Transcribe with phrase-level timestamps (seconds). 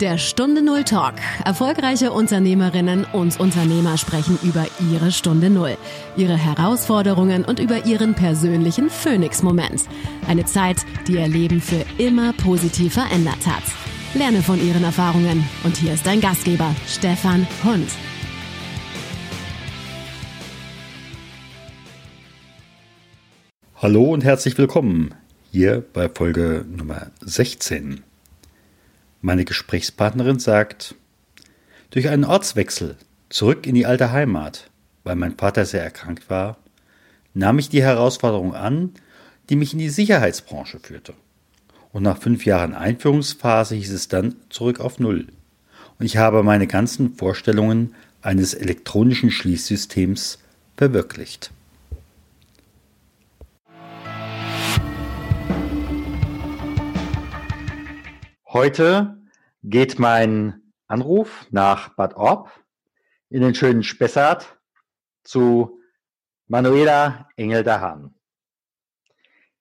[0.00, 1.14] Der Stunde Null Talk.
[1.46, 5.78] Erfolgreiche Unternehmerinnen und Unternehmer sprechen über ihre Stunde Null,
[6.18, 9.84] ihre Herausforderungen und über ihren persönlichen Phoenix-Moment.
[10.28, 13.62] Eine Zeit, die ihr Leben für immer positiv verändert hat.
[14.12, 15.48] Lerne von ihren Erfahrungen.
[15.64, 17.88] Und hier ist dein Gastgeber, Stefan Hund.
[23.76, 25.14] Hallo und herzlich willkommen
[25.50, 28.02] hier bei Folge Nummer 16.
[29.26, 30.94] Meine Gesprächspartnerin sagt,
[31.90, 32.94] durch einen Ortswechsel
[33.28, 34.70] zurück in die alte Heimat,
[35.02, 36.58] weil mein Vater sehr erkrankt war,
[37.34, 38.94] nahm ich die Herausforderung an,
[39.50, 41.12] die mich in die Sicherheitsbranche führte.
[41.90, 45.26] Und nach fünf Jahren Einführungsphase hieß es dann zurück auf Null.
[45.98, 50.38] Und ich habe meine ganzen Vorstellungen eines elektronischen Schließsystems
[50.76, 51.50] verwirklicht.
[58.46, 59.15] Heute
[59.68, 62.52] geht mein Anruf nach Bad Orb
[63.30, 64.56] in den schönen Spessart
[65.24, 65.80] zu
[66.46, 68.14] Manuela Engel-Dahan.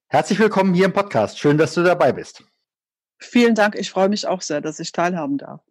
[0.06, 1.40] Herzlich willkommen hier im Podcast.
[1.40, 2.44] Schön, dass du dabei bist.
[3.18, 3.74] Vielen Dank.
[3.74, 5.62] Ich freue mich auch sehr, dass ich teilhaben darf.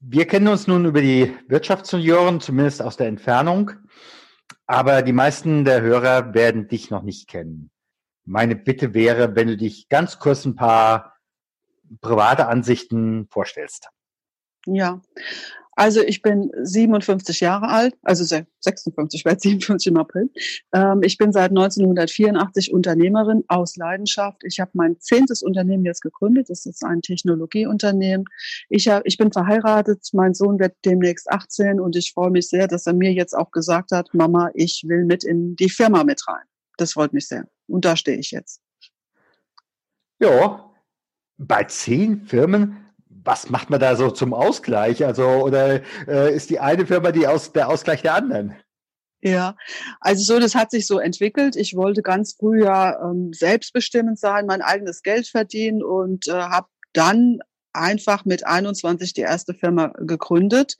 [0.00, 3.72] Wir kennen uns nun über die Wirtschaftsjunioren, zumindest aus der Entfernung.
[4.66, 7.70] Aber die meisten der Hörer werden dich noch nicht kennen.
[8.24, 11.15] Meine Bitte wäre, wenn du dich ganz kurz ein paar
[12.00, 13.88] private Ansichten vorstellst.
[14.66, 15.00] Ja,
[15.78, 20.30] also ich bin 57 Jahre alt, also 56, ich werde 57 im April.
[20.72, 24.42] Ähm, ich bin seit 1984 Unternehmerin aus Leidenschaft.
[24.44, 26.48] Ich habe mein zehntes Unternehmen jetzt gegründet.
[26.48, 28.24] Das ist ein Technologieunternehmen.
[28.70, 30.08] Ich, hab, ich bin verheiratet.
[30.14, 33.50] Mein Sohn wird demnächst 18 und ich freue mich sehr, dass er mir jetzt auch
[33.50, 36.44] gesagt hat, Mama, ich will mit in die Firma mit rein.
[36.78, 37.46] Das freut mich sehr.
[37.68, 38.62] Und da stehe ich jetzt.
[40.18, 40.65] Ja,
[41.38, 45.04] bei zehn Firmen, was macht man da so zum Ausgleich?
[45.04, 48.54] Also, oder äh, ist die eine Firma die aus, der Ausgleich der anderen?
[49.22, 49.56] Ja,
[50.00, 51.56] also so, das hat sich so entwickelt.
[51.56, 56.68] Ich wollte ganz früh ja ähm, selbstbestimmend sein, mein eigenes Geld verdienen und äh, habe
[56.92, 57.40] dann
[57.72, 60.76] einfach mit 21 die erste Firma gegründet.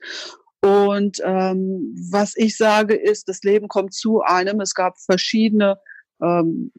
[0.61, 4.61] Und ähm, was ich sage ist, das Leben kommt zu einem.
[4.61, 5.77] Es gab verschiedene
[6.21, 6.71] ähm,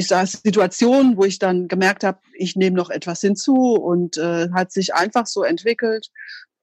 [0.00, 4.48] ich sage Situationen, wo ich dann gemerkt habe, ich nehme noch etwas hinzu und äh,
[4.50, 6.08] hat sich einfach so entwickelt.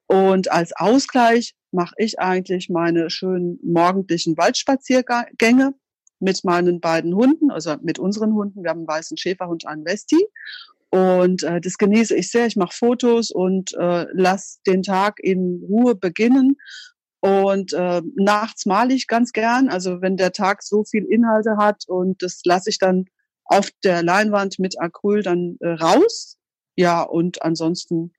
[0.08, 5.76] Und als Ausgleich mache ich eigentlich meine schönen morgendlichen Waldspaziergänge
[6.20, 8.64] mit meinen beiden Hunden, also mit unseren Hunden.
[8.64, 10.28] Wir haben einen weißen Schäferhund, einen Westi.
[10.90, 12.48] Und äh, das genieße ich sehr.
[12.48, 16.58] Ich mache Fotos und äh, lasse den Tag in Ruhe beginnen.
[17.20, 19.70] Und äh, nachts male ich ganz gern.
[19.70, 23.06] Also wenn der Tag so viel Inhalte hat und das lasse ich dann
[23.48, 26.38] auf der Leinwand mit Acryl dann äh, raus.
[26.76, 28.14] Ja, und ansonsten,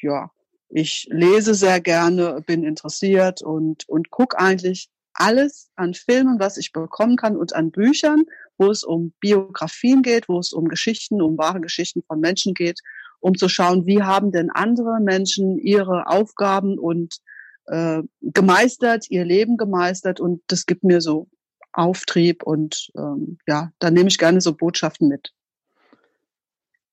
[0.00, 0.30] ja,
[0.70, 6.72] ich lese sehr gerne, bin interessiert und, und gucke eigentlich alles an Filmen, was ich
[6.72, 8.24] bekommen kann und an Büchern,
[8.58, 12.80] wo es um Biografien geht, wo es um Geschichten, um wahre Geschichten von Menschen geht,
[13.20, 17.18] um zu schauen, wie haben denn andere Menschen ihre Aufgaben und
[17.66, 21.28] äh, gemeistert, ihr Leben gemeistert und das gibt mir so
[21.74, 25.32] Auftrieb und ähm, ja, da nehme ich gerne so Botschaften mit.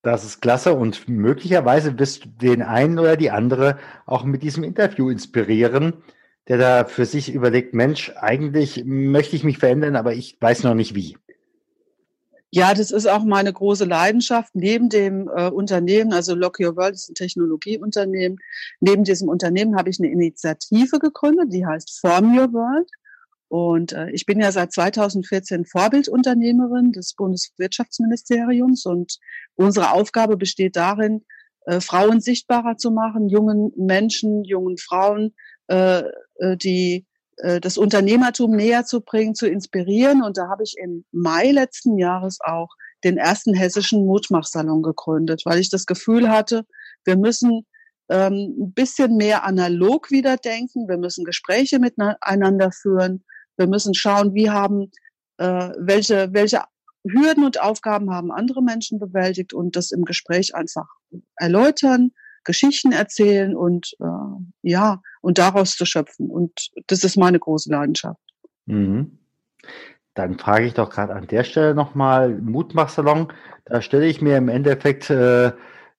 [0.02, 3.78] Das ist klasse und möglicherweise wirst du den einen oder die andere
[4.08, 5.94] auch mit diesem Interview inspirieren,
[6.48, 10.74] der da für sich überlegt, Mensch, eigentlich möchte ich mich verändern, aber ich weiß noch
[10.74, 11.18] nicht wie.
[12.54, 14.56] Ja, das ist auch meine große Leidenschaft.
[14.56, 18.40] Neben dem äh, Unternehmen, also Lock Your World ist ein Technologieunternehmen,
[18.82, 22.90] neben diesem Unternehmen habe ich eine Initiative gegründet, die heißt Form Your World.
[23.52, 29.18] Und äh, ich bin ja seit 2014 Vorbildunternehmerin des Bundeswirtschaftsministeriums und
[29.56, 31.26] unsere Aufgabe besteht darin,
[31.66, 35.36] äh, Frauen sichtbarer zu machen, jungen Menschen, jungen Frauen,
[35.68, 36.04] äh,
[36.40, 37.06] äh die
[37.40, 40.24] äh, das Unternehmertum näher zu bringen, zu inspirieren.
[40.24, 42.70] Und da habe ich im Mai letzten Jahres auch
[43.04, 46.64] den ersten hessischen Mutmachsalon gegründet, weil ich das Gefühl hatte,
[47.04, 47.68] wir müssen
[48.08, 53.26] ähm, ein bisschen mehr analog wieder denken, wir müssen Gespräche miteinander führen
[53.62, 54.92] wir müssen schauen, wie haben,
[55.38, 56.62] äh, welche, welche
[57.04, 60.88] Hürden und Aufgaben haben andere Menschen bewältigt und das im Gespräch einfach
[61.36, 62.12] erläutern,
[62.44, 66.30] Geschichten erzählen und äh, ja, und daraus zu schöpfen.
[66.30, 68.20] Und das ist meine große Leidenschaft.
[68.66, 69.20] Mhm.
[70.16, 73.32] Dann frage ich doch gerade an der Stelle nochmal, Mutmachsalon,
[73.66, 75.52] da stelle ich mir im Endeffekt äh,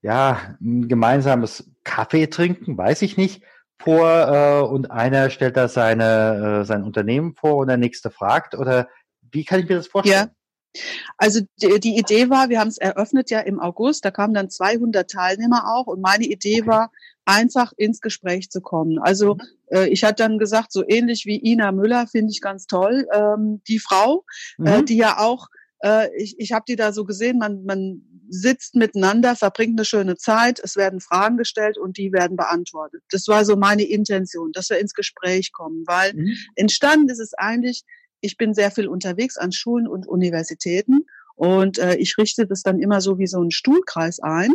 [0.03, 3.43] ja ein gemeinsames Kaffee trinken, weiß ich nicht
[3.85, 8.55] vor äh, und einer stellt da seine, äh, sein Unternehmen vor und der nächste fragt?
[8.55, 8.89] Oder
[9.31, 10.29] wie kann ich mir das vorstellen?
[10.29, 10.83] Ja.
[11.19, 14.49] Also die, die Idee war, wir haben es eröffnet ja im August, da kamen dann
[14.49, 16.91] 200 Teilnehmer auch und meine Idee war,
[17.25, 18.99] einfach ins Gespräch zu kommen.
[18.99, 19.41] Also mhm.
[19.71, 23.63] äh, ich hatte dann gesagt, so ähnlich wie Ina Müller finde ich ganz toll, ähm,
[23.69, 24.25] die Frau,
[24.59, 24.67] äh, mhm.
[24.67, 25.49] äh, die ja auch,
[25.85, 30.17] äh, ich, ich habe die da so gesehen, man, man sitzt miteinander, verbringt eine schöne
[30.17, 33.03] Zeit, es werden Fragen gestellt und die werden beantwortet.
[33.11, 36.35] Das war so meine Intention, dass wir ins Gespräch kommen, weil mhm.
[36.55, 37.83] entstanden ist es eigentlich,
[38.21, 42.81] ich bin sehr viel unterwegs an Schulen und Universitäten und äh, ich richte das dann
[42.81, 44.53] immer so wie so einen Stuhlkreis ein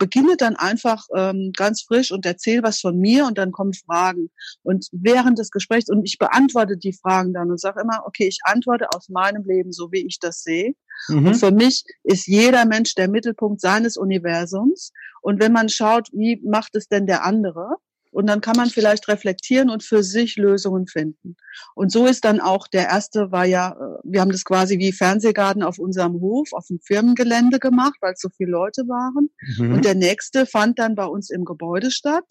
[0.00, 4.30] beginne dann einfach ähm, ganz frisch und erzähle was von mir und dann kommen Fragen.
[4.62, 8.40] Und während des Gesprächs, und ich beantworte die Fragen dann und sage immer, okay, ich
[8.44, 10.74] antworte aus meinem Leben, so wie ich das sehe.
[11.08, 11.26] Mhm.
[11.26, 14.92] Und für mich ist jeder Mensch der Mittelpunkt seines Universums.
[15.20, 17.76] Und wenn man schaut, wie macht es denn der andere,
[18.10, 21.36] und dann kann man vielleicht reflektieren und für sich Lösungen finden.
[21.74, 24.92] Und so ist dann auch der erste war ja, äh, wir haben das quasi wie
[24.92, 29.30] Fernsehgarten auf unserem Hof, auf dem Firmengelände gemacht, weil es so viele Leute waren.
[29.58, 29.74] Mhm.
[29.74, 32.24] Und der nächste fand dann bei uns im Gebäude statt,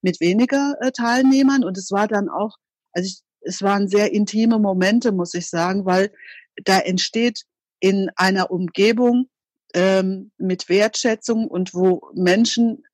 [0.00, 1.64] mit weniger äh, Teilnehmern.
[1.64, 2.56] Und es war dann auch,
[2.92, 6.10] also ich, es waren sehr intime Momente, muss ich sagen, weil
[6.64, 7.42] da entsteht
[7.78, 9.28] in einer Umgebung
[9.74, 12.84] ähm, mit Wertschätzung und wo Menschen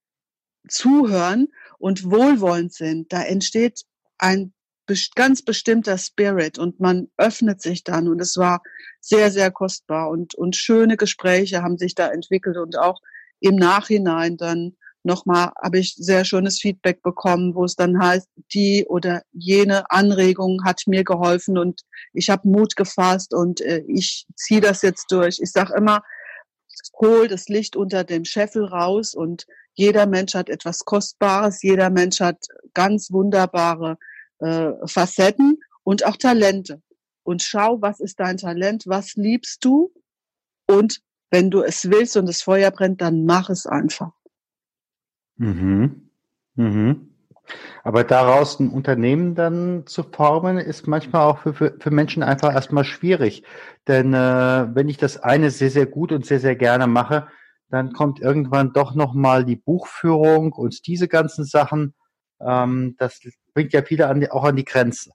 [0.67, 1.47] zuhören
[1.83, 3.81] und wohlwollend sind, da entsteht
[4.17, 4.53] ein
[5.15, 8.61] ganz bestimmter Spirit und man öffnet sich dann und es war
[9.01, 13.01] sehr, sehr kostbar und, und schöne Gespräche haben sich da entwickelt und auch
[13.41, 18.85] im Nachhinein dann nochmal habe ich sehr schönes Feedback bekommen, wo es dann heißt, die
[18.87, 21.81] oder jene Anregung hat mir geholfen und
[22.13, 25.39] ich habe Mut gefasst und äh, ich ziehe das jetzt durch.
[25.41, 26.01] Ich sage immer,
[26.99, 32.19] hol das Licht unter dem Scheffel raus und jeder Mensch hat etwas Kostbares, jeder Mensch
[32.19, 33.97] hat ganz wunderbare
[34.39, 36.81] äh, Facetten und auch Talente.
[37.23, 39.91] Und schau, was ist dein Talent, was liebst du?
[40.67, 41.01] Und
[41.31, 44.13] wenn du es willst und das Feuer brennt, dann mach es einfach.
[45.37, 46.09] Mhm.
[46.55, 47.12] Mhm.
[47.83, 52.53] Aber daraus ein Unternehmen dann zu formen, ist manchmal auch für, für, für Menschen einfach
[52.53, 53.43] erstmal schwierig.
[53.87, 57.27] Denn äh, wenn ich das eine sehr, sehr gut und sehr, sehr gerne mache,
[57.69, 61.93] dann kommt irgendwann doch nochmal die Buchführung und diese ganzen Sachen.
[62.39, 63.19] Ähm, das
[63.53, 65.11] bringt ja viele an die, auch an die Grenze.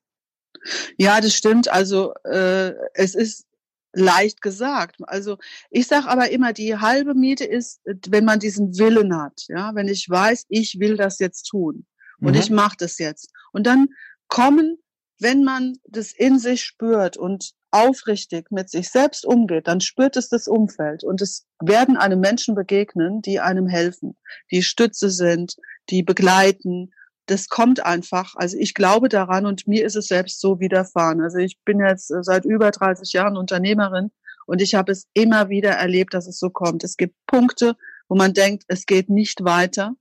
[0.99, 1.69] Ja, das stimmt.
[1.69, 3.47] Also äh, es ist
[3.95, 4.97] leicht gesagt.
[5.05, 5.39] Also
[5.71, 9.45] ich sage aber immer, die halbe Miete ist, wenn man diesen Willen hat.
[9.49, 11.87] Ja, wenn ich weiß, ich will das jetzt tun
[12.21, 12.41] und mhm.
[12.41, 13.33] ich mache das jetzt.
[13.53, 13.89] Und dann
[14.29, 14.79] kommen,
[15.21, 20.29] wenn man das in sich spürt und aufrichtig mit sich selbst umgeht, dann spürt es
[20.29, 24.17] das Umfeld und es werden einem Menschen begegnen, die einem helfen,
[24.51, 25.57] die Stütze sind,
[25.91, 26.93] die begleiten.
[27.27, 28.35] Das kommt einfach.
[28.37, 31.21] Also ich glaube daran und mir ist es selbst so widerfahren.
[31.21, 34.11] Also ich bin jetzt seit über 30 Jahren Unternehmerin
[34.47, 36.85] und ich habe es immer wieder erlebt, dass es so kommt.
[36.85, 37.77] Es gibt Punkte,
[38.09, 39.95] wo man denkt, es geht nicht weiter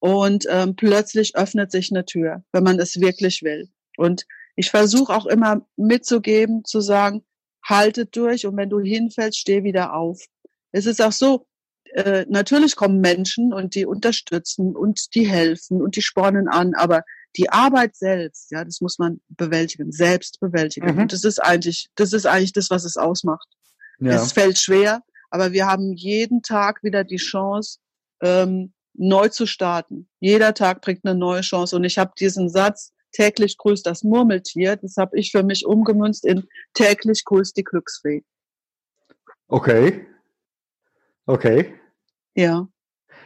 [0.00, 3.68] und ähm, plötzlich öffnet sich eine Tür, wenn man es wirklich will.
[3.96, 4.26] Und
[4.56, 7.22] ich versuche auch immer mitzugeben, zu sagen,
[7.64, 10.24] haltet durch und wenn du hinfällst, steh wieder auf.
[10.72, 11.46] Es ist auch so,
[11.92, 17.04] äh, natürlich kommen Menschen und die unterstützen und die helfen und die spornen an, aber
[17.36, 20.94] die Arbeit selbst, ja, das muss man bewältigen, selbst bewältigen.
[20.94, 21.02] Mhm.
[21.02, 23.48] Und das ist eigentlich, das ist eigentlich das, was es ausmacht.
[23.98, 24.14] Ja.
[24.14, 27.78] Es fällt schwer, aber wir haben jeden Tag wieder die Chance,
[28.22, 30.08] ähm, neu zu starten.
[30.20, 31.76] Jeder Tag bringt eine neue Chance.
[31.76, 34.76] Und ich habe diesen Satz, täglich grüßt das Murmeltier.
[34.76, 38.22] Das habe ich für mich umgemünzt in täglich grüßt die Glücksfee.
[39.48, 40.06] Okay.
[41.26, 41.74] Okay.
[42.34, 42.68] Ja.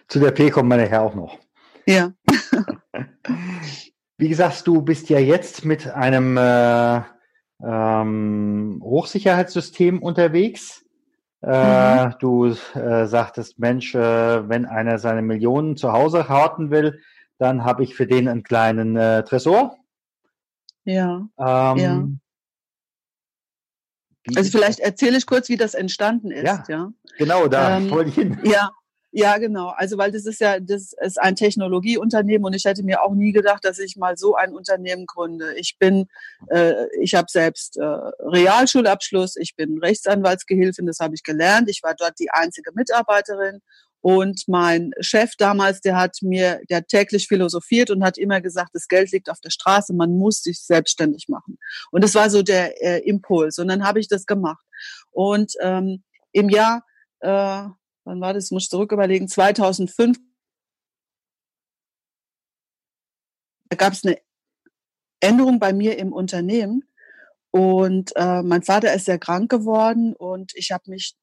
[0.09, 1.39] Zu der P kommt meine Herr auch noch.
[1.87, 2.13] Ja.
[4.17, 7.03] Wie gesagt, du bist ja jetzt mit einem äh,
[7.63, 10.84] ähm, Hochsicherheitssystem unterwegs.
[11.47, 12.15] Äh, mhm.
[12.21, 17.01] Du äh, sagtest, Mensch, äh, wenn einer seine Millionen zu Hause harten will,
[17.39, 19.77] dann habe ich für den einen kleinen äh, Tresor.
[20.85, 21.27] Ja.
[21.39, 22.09] Ähm, ja.
[24.37, 26.47] Also vielleicht erzähle ich kurz, wie das entstanden ist.
[26.47, 26.93] Ja, ja.
[27.19, 28.39] genau, da ähm, wollte ich hin.
[28.45, 28.71] Ja,
[29.17, 29.69] ja, genau.
[29.77, 33.31] Also weil das ist ja, das ist ein Technologieunternehmen und ich hätte mir auch nie
[33.31, 35.55] gedacht, dass ich mal so ein Unternehmen gründe.
[35.57, 36.07] Ich bin,
[36.51, 41.71] äh, ich habe selbst äh, Realschulabschluss, ich bin Rechtsanwaltsgehilfin, das habe ich gelernt.
[41.71, 43.61] Ich war dort die einzige Mitarbeiterin
[44.01, 48.71] und mein Chef damals, der hat mir, der hat täglich philosophiert und hat immer gesagt,
[48.73, 51.57] das Geld liegt auf der Straße, man muss sich selbstständig machen.
[51.93, 53.61] Und das war so der äh, Impuls.
[53.61, 54.65] Und dann habe ich das gemacht.
[55.13, 56.03] Und ähm,
[56.33, 56.83] im Jahr,
[57.21, 57.69] äh,
[58.05, 60.19] wann war das, muss ich zurück überlegen, 2005,
[63.71, 64.19] da gab es eine
[65.21, 66.85] Änderung bei mir im Unternehmen.
[67.51, 71.15] Und äh, mein Vater ist sehr krank geworden und ich habe mich,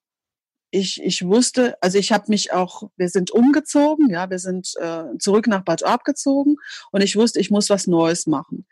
[0.71, 5.03] ich, ich wusste, also ich habe mich auch, wir sind umgezogen, ja, wir sind äh,
[5.19, 6.55] zurück nach Bad Orb gezogen
[6.91, 8.65] und ich wusste, ich muss was Neues machen.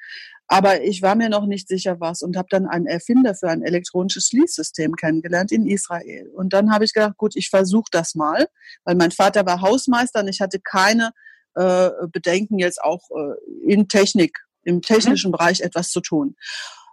[0.47, 3.61] Aber ich war mir noch nicht sicher, was und habe dann einen Erfinder für ein
[3.61, 6.27] elektronisches Schließsystem kennengelernt in Israel.
[6.29, 8.47] Und dann habe ich gedacht, gut, ich versuche das mal,
[8.83, 11.11] weil mein Vater war Hausmeister und ich hatte keine
[11.53, 15.33] äh, Bedenken jetzt auch äh, in Technik, im technischen mhm.
[15.33, 16.35] Bereich etwas zu tun.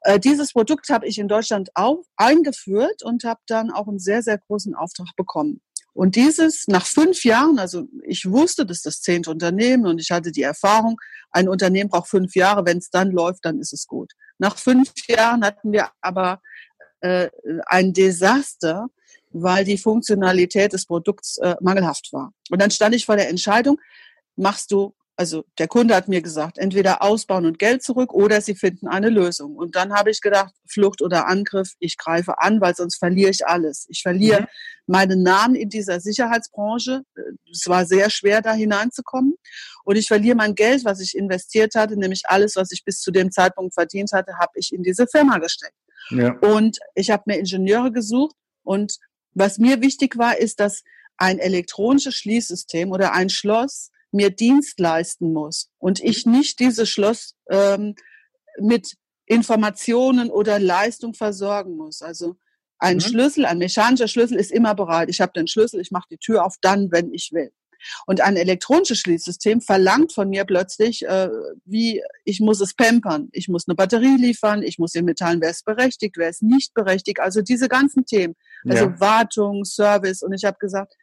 [0.06, 4.22] Äh, dieses Produkt habe ich in Deutschland auch eingeführt und habe dann auch einen sehr,
[4.22, 5.60] sehr großen Auftrag bekommen.
[5.94, 10.12] Und dieses nach fünf Jahren, also ich wusste, das ist das zehnte Unternehmen und ich
[10.12, 10.96] hatte die Erfahrung,
[11.32, 14.12] ein Unternehmen braucht fünf Jahre, wenn es dann läuft, dann ist es gut.
[14.38, 16.40] Nach fünf Jahren hatten wir aber
[17.00, 17.28] äh,
[17.66, 18.86] ein Desaster,
[19.30, 22.32] weil die Funktionalität des Produkts äh, mangelhaft war.
[22.50, 23.80] Und dann stand ich vor der Entscheidung,
[24.36, 28.54] machst du also der Kunde hat mir gesagt, entweder ausbauen und Geld zurück oder sie
[28.54, 29.56] finden eine Lösung.
[29.56, 33.46] Und dann habe ich gedacht, Flucht oder Angriff, ich greife an, weil sonst verliere ich
[33.46, 33.86] alles.
[33.88, 34.46] Ich verliere mhm.
[34.86, 37.02] meinen Namen in dieser Sicherheitsbranche.
[37.50, 39.34] Es war sehr schwer, da hineinzukommen.
[39.84, 43.10] Und ich verliere mein Geld, was ich investiert hatte, nämlich alles, was ich bis zu
[43.10, 45.76] dem Zeitpunkt verdient hatte, habe ich in diese Firma gesteckt.
[46.10, 46.36] Ja.
[46.40, 48.36] Und ich habe mir Ingenieure gesucht.
[48.64, 48.98] Und
[49.32, 50.82] was mir wichtig war, ist, dass
[51.16, 57.34] ein elektronisches Schließsystem oder ein Schloss mir Dienst leisten muss und ich nicht dieses Schloss
[57.50, 57.94] ähm,
[58.58, 58.94] mit
[59.26, 62.02] Informationen oder Leistung versorgen muss.
[62.02, 62.36] Also
[62.78, 63.00] ein mhm.
[63.00, 65.08] Schlüssel, ein mechanischer Schlüssel ist immer bereit.
[65.10, 67.50] Ich habe den Schlüssel, ich mache die Tür auf, dann, wenn ich will.
[68.06, 71.28] Und ein elektronisches Schließsystem verlangt von mir plötzlich, äh,
[71.64, 75.50] wie ich muss es pampern, ich muss eine Batterie liefern, ich muss ihm mitteilen, wer
[75.50, 77.20] ist berechtigt, wer ist nicht berechtigt.
[77.20, 78.34] Also diese ganzen Themen,
[78.66, 79.00] also ja.
[79.00, 80.22] Wartung, Service.
[80.22, 80.94] Und ich habe gesagt,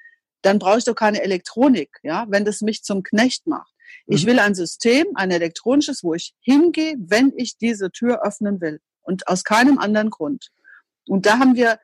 [0.44, 3.74] dann brauche ich doch keine Elektronik, ja, wenn das mich zum Knecht macht.
[4.06, 4.30] Ich mhm.
[4.30, 9.28] will ein System, ein elektronisches, wo ich hingehe, wenn ich diese Tür öffnen will und
[9.28, 10.50] aus keinem anderen Grund.
[11.08, 11.80] Und da haben wir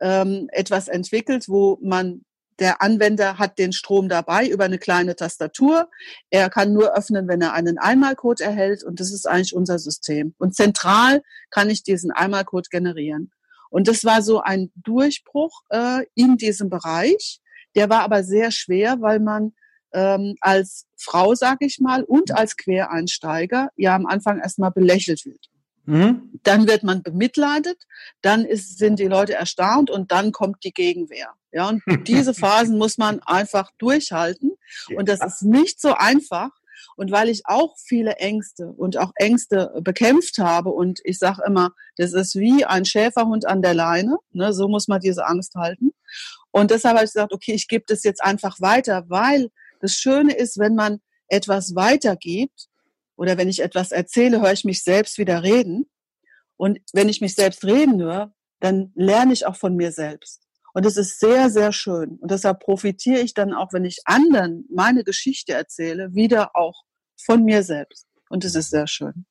[0.00, 2.24] ähm, etwas entwickelt, wo man
[2.58, 5.90] der Anwender hat den Strom dabei über eine kleine Tastatur.
[6.30, 8.84] Er kann nur öffnen, wenn er einen Einmalcode erhält.
[8.84, 10.34] Und das ist eigentlich unser System.
[10.38, 13.32] Und zentral kann ich diesen Einmalcode generieren.
[13.70, 17.40] Und das war so ein Durchbruch äh, in diesem Bereich.
[17.74, 19.52] Der war aber sehr schwer, weil man
[19.92, 25.48] ähm, als Frau, sag ich mal, und als Quereinsteiger ja am Anfang erstmal belächelt wird.
[25.84, 26.38] Mhm.
[26.44, 27.86] Dann wird man bemitleidet,
[28.20, 31.34] dann ist, sind die Leute erstaunt und dann kommt die Gegenwehr.
[31.52, 34.52] Ja, und diese Phasen muss man einfach durchhalten.
[34.96, 36.50] Und das ist nicht so einfach.
[36.96, 41.70] Und weil ich auch viele Ängste und auch Ängste bekämpft habe und ich sage immer,
[41.96, 45.92] das ist wie ein Schäferhund an der Leine, ne, so muss man diese Angst halten.
[46.52, 50.34] Und deshalb habe ich gesagt, okay, ich gebe das jetzt einfach weiter, weil das Schöne
[50.34, 52.68] ist, wenn man etwas weitergibt
[53.16, 55.90] oder wenn ich etwas erzähle, höre ich mich selbst wieder reden.
[56.56, 60.42] Und wenn ich mich selbst reden höre, dann lerne ich auch von mir selbst.
[60.74, 62.18] Und es ist sehr, sehr schön.
[62.20, 66.84] Und deshalb profitiere ich dann auch, wenn ich anderen meine Geschichte erzähle, wieder auch
[67.16, 68.06] von mir selbst.
[68.28, 69.26] Und es ist sehr schön.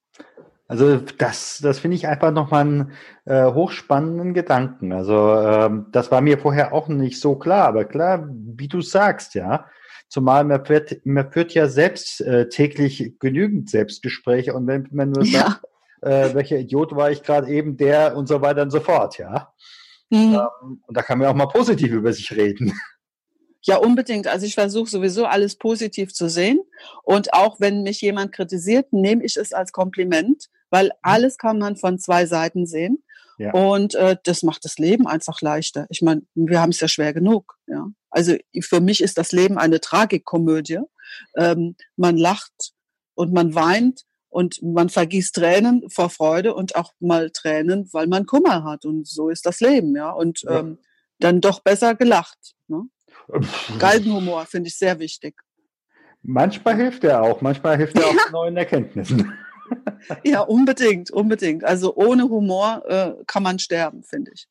[0.71, 2.91] Also das, das finde ich einfach nochmal einen
[3.25, 4.93] äh, hochspannenden Gedanken.
[4.93, 9.35] Also ähm, das war mir vorher auch nicht so klar, aber klar, wie du sagst,
[9.35, 9.65] ja.
[10.07, 15.25] Zumal man führt, man führt ja selbst äh, täglich genügend Selbstgespräche und wenn man nur
[15.25, 15.41] ja.
[15.41, 15.65] sagt,
[16.03, 19.51] äh, welcher Idiot war ich gerade eben, der und so weiter und so fort, ja.
[20.09, 20.35] Mhm.
[20.35, 22.71] Ähm, und da kann man auch mal positiv über sich reden.
[23.63, 24.27] Ja, unbedingt.
[24.27, 26.61] Also ich versuche sowieso alles positiv zu sehen.
[27.03, 31.77] Und auch wenn mich jemand kritisiert, nehme ich es als Kompliment, weil alles kann man
[31.77, 33.03] von zwei Seiten sehen.
[33.37, 33.53] Ja.
[33.53, 35.85] Und äh, das macht das Leben einfach leichter.
[35.89, 37.57] Ich meine, wir haben es ja schwer genug.
[37.67, 37.87] Ja.
[38.09, 40.79] Also für mich ist das Leben eine Tragikkomödie.
[41.35, 42.73] Ähm, man lacht
[43.15, 48.25] und man weint und man vergießt Tränen vor Freude und auch mal Tränen, weil man
[48.25, 48.85] Kummer hat.
[48.85, 50.11] Und so ist das Leben, ja.
[50.11, 50.59] Und ja.
[50.59, 50.77] Ähm,
[51.19, 52.55] dann doch besser gelacht.
[52.67, 52.83] Ne?
[53.79, 55.35] Galgenhumor finde ich sehr wichtig.
[56.23, 59.33] Manchmal hilft er auch, manchmal hilft er auch neuen Erkenntnissen.
[60.23, 61.63] Ja, unbedingt, unbedingt.
[61.63, 64.47] Also ohne Humor äh, kann man sterben, finde ich.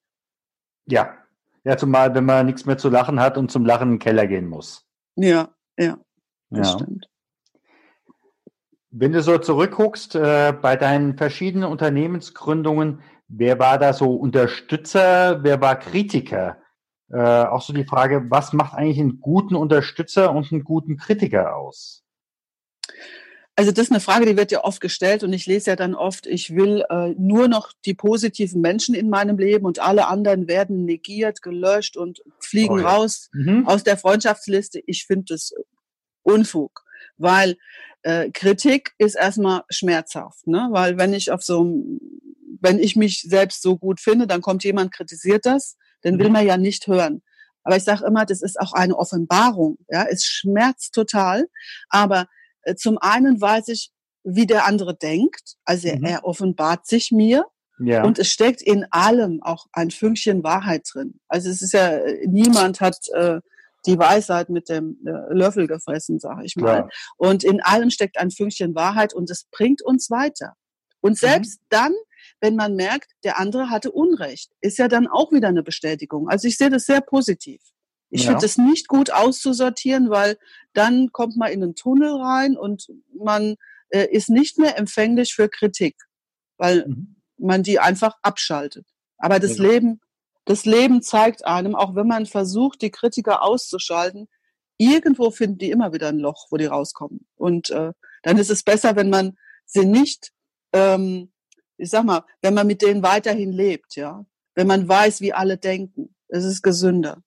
[0.86, 1.14] Ja.
[1.62, 4.26] Ja, zumal, wenn man nichts mehr zu lachen hat und zum Lachen in den Keller
[4.26, 4.86] gehen muss.
[5.16, 5.98] Ja, ja.
[6.48, 6.78] Das ja.
[6.78, 7.08] stimmt.
[8.90, 15.60] Wenn du so zurückguckst äh, bei deinen verschiedenen Unternehmensgründungen, wer war da so Unterstützer, wer
[15.60, 16.56] war Kritiker?
[17.12, 21.56] Äh, auch so die Frage, was macht eigentlich einen guten Unterstützer und einen guten Kritiker
[21.56, 22.04] aus?
[23.60, 25.94] Also das ist eine Frage, die wird ja oft gestellt und ich lese ja dann
[25.94, 30.48] oft, ich will äh, nur noch die positiven Menschen in meinem Leben und alle anderen
[30.48, 32.88] werden negiert, gelöscht und fliegen oh ja.
[32.88, 33.68] raus mhm.
[33.68, 34.80] aus der Freundschaftsliste.
[34.86, 35.52] Ich finde das
[36.22, 36.84] Unfug,
[37.18, 37.58] weil
[38.00, 40.68] äh, Kritik ist erstmal schmerzhaft, ne?
[40.70, 42.00] weil wenn ich auf so einem
[42.62, 46.32] wenn ich mich selbst so gut finde, dann kommt jemand, kritisiert das, dann will mhm.
[46.32, 47.20] man ja nicht hören.
[47.62, 49.76] Aber ich sage immer, das ist auch eine Offenbarung.
[49.90, 51.46] Ja, es schmerzt total.
[51.90, 52.26] Aber
[52.76, 53.90] zum einen weiß ich,
[54.24, 55.56] wie der andere denkt.
[55.64, 56.04] Also mhm.
[56.04, 57.46] er offenbart sich mir.
[57.78, 58.04] Ja.
[58.04, 61.18] Und es steckt in allem auch ein Fünkchen Wahrheit drin.
[61.28, 63.40] Also es ist ja, niemand hat äh,
[63.86, 66.76] die Weisheit mit dem äh, Löffel gefressen, sage ich mal.
[66.76, 66.88] Ja.
[67.16, 70.54] Und in allem steckt ein Fünkchen Wahrheit und es bringt uns weiter.
[71.00, 71.26] Und mhm.
[71.26, 71.66] selbst mhm.
[71.70, 71.92] dann,
[72.40, 76.28] wenn man merkt, der andere hatte Unrecht, ist ja dann auch wieder eine Bestätigung.
[76.28, 77.60] Also ich sehe das sehr positiv.
[78.10, 78.30] Ich ja.
[78.30, 80.36] finde es nicht gut auszusortieren, weil
[80.72, 83.54] dann kommt man in einen Tunnel rein und man
[83.90, 85.96] äh, ist nicht mehr empfänglich für Kritik,
[86.58, 87.16] weil mhm.
[87.38, 88.86] man die einfach abschaltet.
[89.16, 89.64] Aber das ja.
[89.64, 90.00] Leben,
[90.44, 94.28] das Leben zeigt einem, auch wenn man versucht, die Kritiker auszuschalten,
[94.76, 97.26] irgendwo finden die immer wieder ein Loch, wo die rauskommen.
[97.36, 99.36] Und äh, dann ist es besser, wenn man
[99.66, 100.32] sie nicht,
[100.72, 101.32] ähm,
[101.76, 104.24] ich sag mal, wenn man mit denen weiterhin lebt, ja,
[104.54, 106.14] wenn man weiß, wie alle denken.
[106.28, 107.22] Es ist gesünder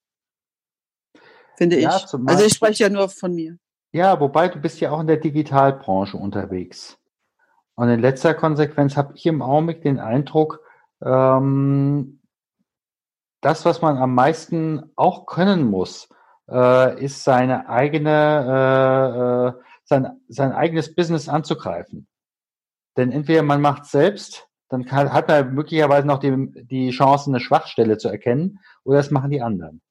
[1.58, 2.14] finde ja, ich.
[2.26, 3.58] Also ich spreche ja nur von mir.
[3.92, 6.98] Ja, wobei du bist ja auch in der Digitalbranche unterwegs.
[7.76, 10.62] Und in letzter Konsequenz habe ich im Augenblick den Eindruck,
[11.04, 12.20] ähm,
[13.42, 16.10] das, was man am meisten auch können muss,
[16.50, 18.10] äh, ist seine eigene,
[18.48, 22.08] äh, äh, sein, sein eigenes Business anzugreifen.
[22.96, 27.40] Denn entweder man macht selbst, dann kann, hat man möglicherweise noch die, die Chance, eine
[27.40, 29.82] Schwachstelle zu erkennen, oder das machen die anderen.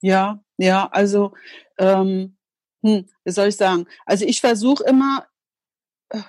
[0.00, 1.32] Ja, ja, also
[1.78, 2.36] ähm,
[2.82, 3.86] hm, wie soll ich sagen?
[4.06, 5.26] Also ich versuche immer,
[6.10, 6.20] äh,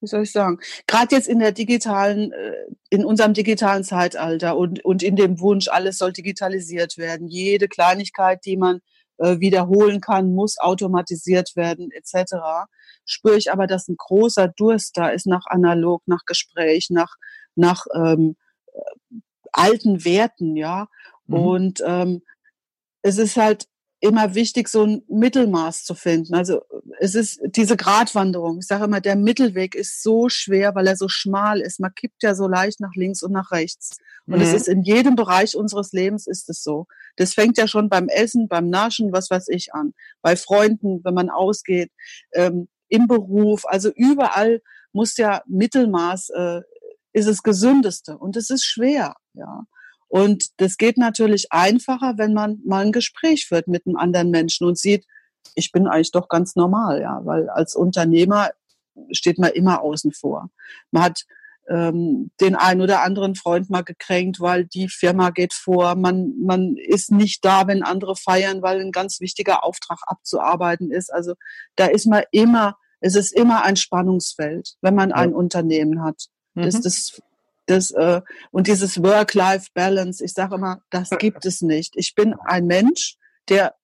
[0.00, 4.84] wie soll ich sagen, gerade jetzt in der digitalen, äh, in unserem digitalen Zeitalter und,
[4.84, 7.28] und in dem Wunsch, alles soll digitalisiert werden.
[7.28, 8.80] Jede Kleinigkeit, die man
[9.18, 12.66] äh, wiederholen kann, muss automatisiert werden, etc.
[13.04, 17.16] Spüre ich aber, dass ein großer Durst da ist nach analog, nach Gespräch, nach,
[17.56, 18.36] nach ähm,
[18.72, 19.16] äh,
[19.52, 20.88] alten Werten, ja.
[21.26, 21.34] Mhm.
[21.34, 22.22] Und ähm,
[23.08, 23.66] es ist halt
[24.00, 26.34] immer wichtig, so ein Mittelmaß zu finden.
[26.34, 26.60] Also
[27.00, 28.58] es ist diese Gratwanderung.
[28.58, 31.80] Ich sage immer, der Mittelweg ist so schwer, weil er so schmal ist.
[31.80, 33.98] Man kippt ja so leicht nach links und nach rechts.
[34.26, 34.42] Und mhm.
[34.42, 36.86] es ist in jedem Bereich unseres Lebens ist es so.
[37.16, 39.94] Das fängt ja schon beim Essen, beim Naschen, was weiß ich an.
[40.22, 41.90] Bei Freunden, wenn man ausgeht,
[42.34, 43.64] ähm, im Beruf.
[43.66, 46.60] Also überall muss ja Mittelmaß, äh,
[47.12, 48.16] ist es gesündeste.
[48.16, 49.64] Und es ist schwer, ja.
[50.08, 54.66] Und das geht natürlich einfacher, wenn man mal ein Gespräch führt mit einem anderen Menschen
[54.66, 55.04] und sieht,
[55.54, 58.50] ich bin eigentlich doch ganz normal, ja, weil als Unternehmer
[59.12, 60.50] steht man immer außen vor.
[60.90, 61.24] Man hat
[61.68, 65.94] ähm, den einen oder anderen Freund mal gekränkt, weil die Firma geht vor.
[65.94, 71.12] Man, man ist nicht da, wenn andere feiern, weil ein ganz wichtiger Auftrag abzuarbeiten ist.
[71.12, 71.34] Also
[71.76, 76.28] da ist man immer, es ist immer ein Spannungsfeld, wenn man ein Unternehmen hat.
[76.54, 76.62] Mhm.
[76.62, 77.22] das das,
[77.68, 81.94] äh, und dieses Work-Life-Balance, ich sage immer, das gibt es nicht.
[81.96, 83.16] Ich bin ein Mensch,
[83.48, 83.74] der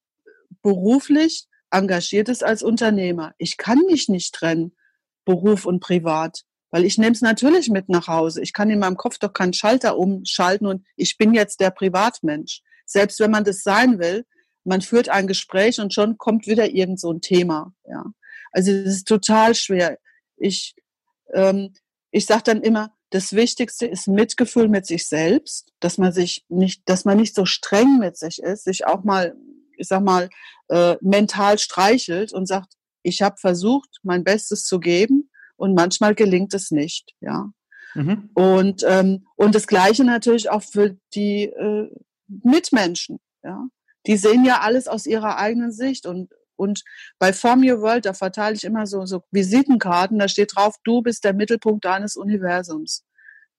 [0.63, 3.35] beruflich engagiert ist als Unternehmer.
[3.39, 4.77] Ich kann mich nicht trennen,
[5.25, 8.43] Beruf und Privat, weil ich nehme es natürlich mit nach Hause.
[8.43, 12.63] Ich kann in meinem Kopf doch keinen Schalter umschalten und ich bin jetzt der Privatmensch.
[12.87, 14.25] Selbst wenn man das sein will,
[14.65, 17.75] man führt ein Gespräch und schon kommt wieder irgend so ein Thema.
[17.89, 18.05] Ja,
[18.53, 19.99] also es ist total schwer.
[20.37, 20.75] Ich
[21.33, 21.75] ähm,
[22.15, 26.83] ich sage dann immer, das Wichtigste ist Mitgefühl mit sich selbst, dass man sich nicht,
[26.87, 29.37] dass man nicht so streng mit sich ist, sich auch mal,
[29.77, 30.29] ich sag mal,
[30.69, 32.73] äh, mental streichelt und sagt,
[33.05, 37.53] ich habe versucht, mein Bestes zu geben und manchmal gelingt es nicht, ja.
[37.95, 38.31] Mhm.
[38.35, 41.89] Und ähm, und das Gleiche natürlich auch für die äh,
[42.27, 43.65] Mitmenschen, ja.
[44.09, 46.85] Die sehen ja alles aus ihrer eigenen Sicht und und
[47.19, 51.03] bei Form Your World, da verteile ich immer so, so Visitenkarten, da steht drauf, du
[51.03, 53.05] bist der Mittelpunkt deines Universums.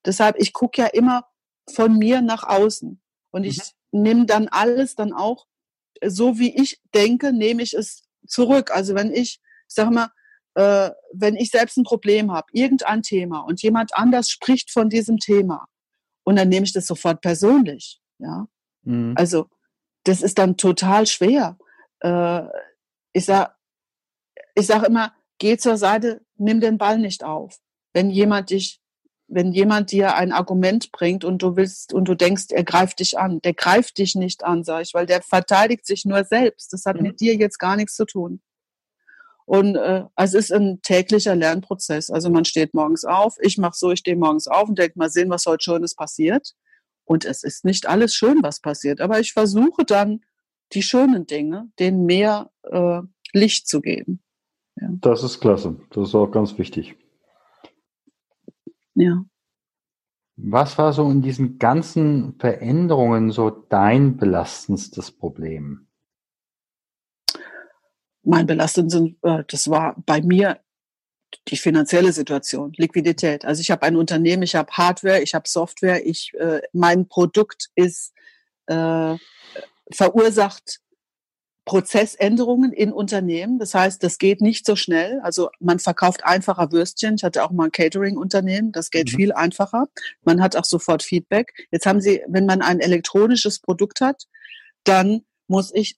[0.05, 1.25] Deshalb, ich gucke ja immer
[1.73, 3.01] von mir nach außen.
[3.31, 3.58] Und ich
[3.91, 4.01] mhm.
[4.01, 5.45] nehme dann alles dann auch,
[6.05, 8.71] so wie ich denke, nehme ich es zurück.
[8.71, 10.10] Also wenn ich, sag mal,
[10.55, 15.17] äh, wenn ich selbst ein Problem habe, irgendein Thema und jemand anders spricht von diesem
[15.17, 15.67] Thema
[16.23, 17.99] und dann nehme ich das sofort persönlich.
[18.19, 18.47] Ja,
[18.84, 19.13] mhm.
[19.17, 19.47] also
[20.03, 21.58] das ist dann total schwer.
[21.99, 22.43] Äh,
[23.15, 23.56] ich sag,
[24.56, 27.58] ich sag immer, geh zur Seite, nimm den Ball nicht auf.
[27.93, 28.82] Wenn jemand dich,
[29.28, 33.17] wenn jemand dir ein Argument bringt und du willst und du denkst, er greift dich
[33.17, 36.73] an, der greift dich nicht an, sag ich, weil der verteidigt sich nur selbst.
[36.73, 37.04] Das hat mhm.
[37.04, 38.41] mit dir jetzt gar nichts zu tun.
[39.45, 42.10] Und äh, es ist ein täglicher Lernprozess.
[42.10, 45.10] Also man steht morgens auf, ich mache so, ich stehe morgens auf und denke mal
[45.10, 46.54] sehen, was heute Schönes passiert.
[47.06, 50.21] Und es ist nicht alles schön, was passiert, aber ich versuche dann
[50.73, 53.01] die schönen Dinge, denen mehr äh,
[53.34, 54.21] Licht zu geben.
[54.80, 54.89] Ja.
[55.01, 55.80] Das ist klasse.
[55.91, 56.95] Das ist auch ganz wichtig.
[58.95, 59.25] Ja.
[60.38, 65.88] Was war so in diesen ganzen Veränderungen so dein belastendstes Problem?
[68.23, 70.60] Mein belastendes, äh, das war bei mir
[71.47, 73.45] die finanzielle Situation, Liquidität.
[73.45, 77.69] Also ich habe ein Unternehmen, ich habe Hardware, ich habe Software, ich, äh, mein Produkt
[77.75, 78.13] ist
[78.67, 79.15] äh,
[79.91, 80.80] verursacht
[81.65, 83.58] Prozessänderungen in Unternehmen.
[83.58, 85.19] Das heißt, das geht nicht so schnell.
[85.21, 87.15] Also man verkauft einfacher Würstchen.
[87.15, 88.71] Ich hatte auch mal ein Catering-Unternehmen.
[88.71, 89.15] Das geht mhm.
[89.15, 89.88] viel einfacher.
[90.24, 91.67] Man hat auch sofort Feedback.
[91.71, 94.26] Jetzt haben Sie, wenn man ein elektronisches Produkt hat,
[94.84, 95.98] dann muss ich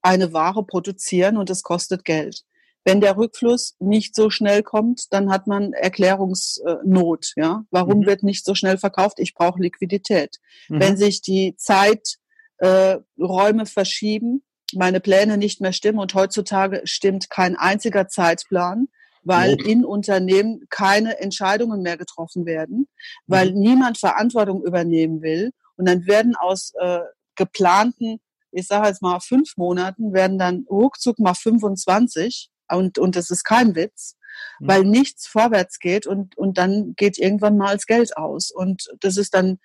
[0.00, 2.42] eine Ware produzieren und das kostet Geld.
[2.84, 7.32] Wenn der Rückfluss nicht so schnell kommt, dann hat man Erklärungsnot.
[7.36, 8.06] Ja, warum mhm.
[8.06, 9.20] wird nicht so schnell verkauft?
[9.20, 10.38] Ich brauche Liquidität.
[10.68, 10.80] Mhm.
[10.80, 12.21] Wenn sich die Zeiträume
[12.62, 14.42] äh, verschieben,
[14.74, 15.98] meine Pläne nicht mehr stimmen.
[15.98, 18.88] Und heutzutage stimmt kein einziger Zeitplan,
[19.24, 22.88] weil in Unternehmen keine Entscheidungen mehr getroffen werden,
[23.26, 23.58] weil mhm.
[23.58, 25.50] niemand Verantwortung übernehmen will.
[25.76, 27.00] Und dann werden aus äh,
[27.36, 28.20] geplanten,
[28.52, 33.44] ich sage jetzt mal fünf Monaten, werden dann ruckzuck mal 25 und, und das ist
[33.44, 34.16] kein Witz,
[34.60, 34.68] mhm.
[34.68, 38.50] weil nichts vorwärts geht und, und dann geht irgendwann mal das Geld aus.
[38.50, 39.58] Und das ist dann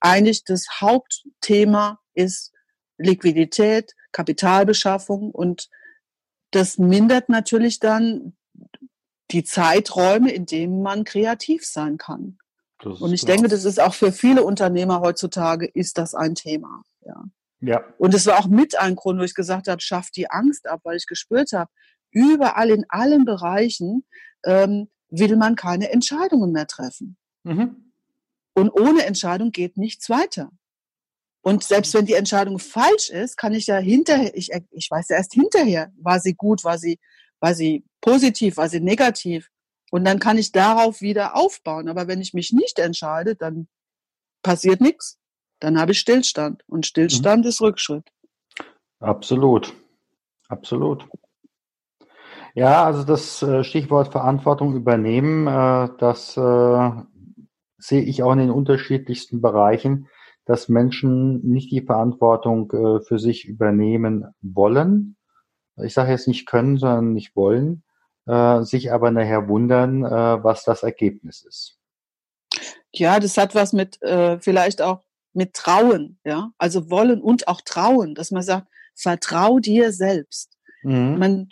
[0.00, 2.52] eigentlich das Hauptthema ist
[2.98, 5.68] Liquidität, Kapitalbeschaffung und
[6.50, 8.36] das mindert natürlich dann
[9.30, 12.38] die Zeiträume, in denen man kreativ sein kann.
[12.84, 13.36] Und ich klar.
[13.36, 16.82] denke, das ist auch für viele Unternehmer heutzutage ist das ein Thema.
[17.06, 17.24] Ja.
[17.60, 17.84] ja.
[17.98, 20.80] Und es war auch mit ein Grund, wo ich gesagt habe, schafft die Angst ab,
[20.84, 21.70] weil ich gespürt habe,
[22.10, 24.04] überall in allen Bereichen
[24.44, 27.16] ähm, will man keine Entscheidungen mehr treffen.
[27.44, 27.92] Mhm.
[28.54, 30.50] Und ohne Entscheidung geht nichts weiter.
[31.42, 35.16] Und selbst wenn die Entscheidung falsch ist, kann ich ja hinterher, ich, ich weiß ja
[35.16, 37.00] erst hinterher, war sie gut, war sie,
[37.40, 39.48] war sie positiv, war sie negativ.
[39.90, 41.88] Und dann kann ich darauf wieder aufbauen.
[41.88, 43.66] Aber wenn ich mich nicht entscheide, dann
[44.42, 45.18] passiert nichts.
[45.58, 46.62] Dann habe ich Stillstand.
[46.68, 47.48] Und Stillstand mhm.
[47.48, 48.04] ist Rückschritt.
[49.00, 49.74] Absolut.
[50.48, 51.06] Absolut.
[52.54, 56.90] Ja, also das äh, Stichwort Verantwortung übernehmen, äh, das äh,
[57.78, 60.08] sehe ich auch in den unterschiedlichsten Bereichen
[60.44, 65.16] dass Menschen nicht die Verantwortung äh, für sich übernehmen wollen.
[65.82, 67.82] Ich sage jetzt nicht können, sondern nicht wollen,
[68.26, 71.78] äh, sich aber nachher wundern, äh, was das Ergebnis ist.
[72.92, 75.02] Ja, das hat was mit äh, vielleicht auch
[75.32, 80.58] mit Trauen, ja, also wollen und auch Trauen, dass man sagt, vertrau dir selbst.
[80.82, 81.18] Mhm.
[81.18, 81.48] Man,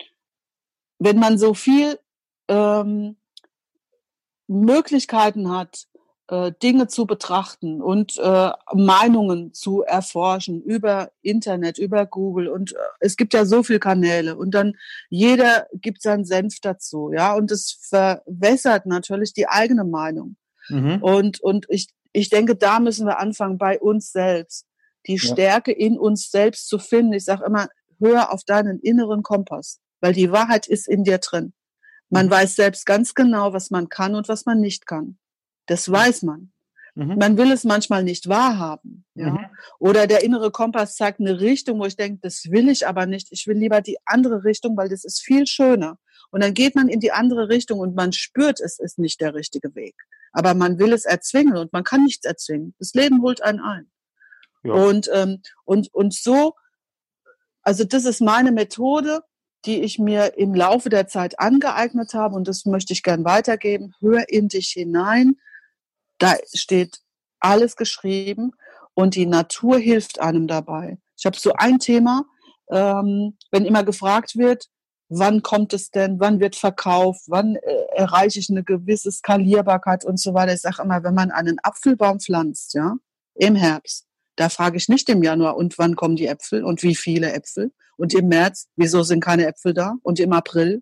[0.99, 1.97] wenn man so viel
[2.47, 3.17] ähm,
[4.47, 5.87] Möglichkeiten hat,
[6.31, 12.77] äh, Dinge zu betrachten und äh, Meinungen zu erforschen über Internet, über Google und äh,
[13.01, 14.77] es gibt ja so viele Kanäle und dann
[15.09, 20.37] jeder gibt seinen Senf dazu, ja, und es verwässert natürlich die eigene Meinung.
[20.69, 20.99] Mhm.
[21.01, 24.65] Und, und ich, ich denke, da müssen wir anfangen bei uns selbst,
[25.07, 25.85] die Stärke ja.
[25.85, 27.13] in uns selbst zu finden.
[27.13, 27.67] Ich sage immer,
[27.99, 31.51] hör auf deinen inneren Kompass, weil die Wahrheit ist in dir drin.
[32.09, 32.31] Man mhm.
[32.31, 35.17] weiß selbst ganz genau, was man kann und was man nicht kann.
[35.65, 36.51] Das weiß man.
[36.95, 37.15] Mhm.
[37.17, 39.05] Man will es manchmal nicht wahrhaben.
[39.15, 39.31] Ja?
[39.31, 39.45] Mhm.
[39.79, 43.29] Oder der innere Kompass zeigt eine Richtung, wo ich denke, das will ich aber nicht.
[43.31, 45.97] Ich will lieber die andere Richtung, weil das ist viel schöner.
[46.31, 49.33] Und dann geht man in die andere Richtung und man spürt, es ist nicht der
[49.33, 49.95] richtige Weg.
[50.31, 52.73] Aber man will es erzwingen und man kann nichts erzwingen.
[52.79, 53.91] Das Leben holt einen ein.
[54.63, 54.73] Ja.
[54.73, 56.53] Und, ähm, und, und so,
[57.63, 59.21] also das ist meine Methode,
[59.65, 63.93] die ich mir im Laufe der Zeit angeeignet habe und das möchte ich gern weitergeben.
[63.99, 65.37] Hör in dich hinein
[66.21, 66.99] da steht
[67.39, 68.51] alles geschrieben
[68.93, 70.99] und die Natur hilft einem dabei.
[71.17, 72.25] Ich habe so ein Thema,
[72.69, 74.67] ähm, wenn immer gefragt wird,
[75.09, 80.19] wann kommt es denn, wann wird verkauft, wann äh, erreiche ich eine gewisse Skalierbarkeit und
[80.19, 80.53] so weiter.
[80.53, 82.95] Ich sage immer, wenn man einen Apfelbaum pflanzt, ja,
[83.35, 84.05] im Herbst,
[84.35, 87.73] da frage ich nicht im Januar, und wann kommen die Äpfel und wie viele Äpfel?
[87.97, 89.95] Und im März, wieso sind keine Äpfel da?
[90.01, 90.81] Und im April,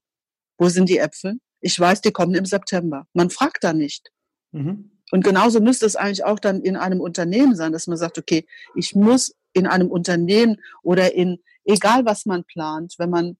[0.58, 1.40] wo sind die Äpfel?
[1.60, 3.08] Ich weiß, die kommen im September.
[3.14, 4.12] Man fragt da nicht.
[4.52, 4.99] Mhm.
[5.12, 8.46] Und genauso müsste es eigentlich auch dann in einem Unternehmen sein, dass man sagt, okay,
[8.76, 13.38] ich muss in einem Unternehmen oder in, egal was man plant, wenn man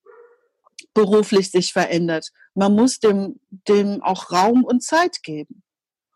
[0.94, 5.64] beruflich sich verändert, man muss dem, dem auch Raum und Zeit geben.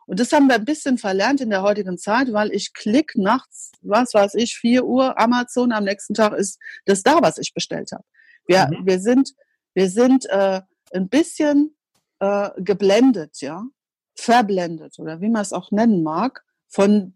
[0.05, 3.71] Und das haben wir ein bisschen verlernt in der heutigen Zeit, weil ich klick nachts,
[3.81, 7.91] was weiß ich, 4 Uhr Amazon, am nächsten Tag ist das da, was ich bestellt
[7.93, 8.03] habe.
[8.45, 8.85] Wir, mhm.
[8.85, 9.33] wir sind,
[9.73, 10.61] wir sind äh,
[10.93, 11.77] ein bisschen
[12.19, 13.63] äh, geblendet, ja
[14.15, 17.13] verblendet oder wie man es auch nennen mag, von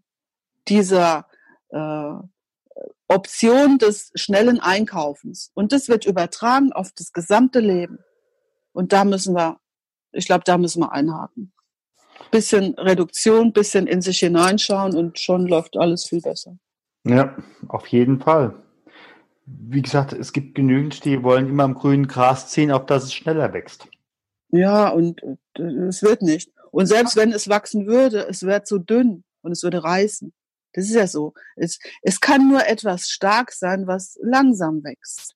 [0.68, 1.26] dieser
[1.70, 2.14] äh,
[3.08, 5.50] Option des schnellen Einkaufens.
[5.54, 7.98] Und das wird übertragen auf das gesamte Leben.
[8.72, 9.58] Und da müssen wir,
[10.12, 11.52] ich glaube, da müssen wir einhaken.
[12.30, 16.58] Bisschen Reduktion, bisschen in sich hineinschauen und schon läuft alles viel besser.
[17.04, 17.36] Ja,
[17.68, 18.54] auf jeden Fall.
[19.46, 23.14] Wie gesagt, es gibt genügend, die wollen immer am grünen Gras ziehen, auf das es
[23.14, 23.88] schneller wächst.
[24.50, 26.52] Ja, und äh, es wird nicht.
[26.70, 30.32] Und selbst wenn es wachsen würde, es wird so dünn und es würde reißen.
[30.72, 31.34] Das ist ja so.
[31.56, 35.34] Es, es kann nur etwas stark sein, was langsam wächst.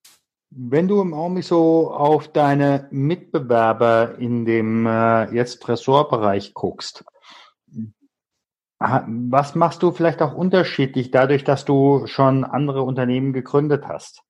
[0.51, 7.05] Wenn du im Augenblick so auf deine Mitbewerber in dem äh, jetzt Ressortbereich guckst,
[8.79, 14.23] was machst du vielleicht auch unterschiedlich dadurch, dass du schon andere Unternehmen gegründet hast?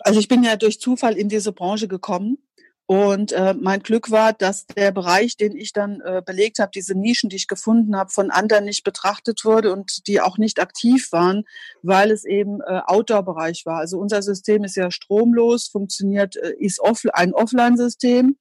[0.00, 2.38] Also ich bin ja durch Zufall in diese Branche gekommen
[2.86, 6.98] und äh, mein Glück war, dass der Bereich, den ich dann äh, belegt habe, diese
[6.98, 11.10] Nischen, die ich gefunden habe, von anderen nicht betrachtet wurde und die auch nicht aktiv
[11.12, 11.44] waren,
[11.82, 13.78] weil es eben äh, Outdoor-Bereich war.
[13.78, 18.36] Also unser System ist ja stromlos, funktioniert, äh, ist off ein Offline-System.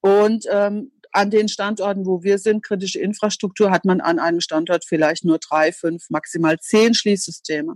[0.00, 4.84] Und ähm, an den Standorten, wo wir sind, kritische Infrastruktur, hat man an einem Standort
[4.86, 7.74] vielleicht nur drei, fünf, maximal zehn Schließsysteme.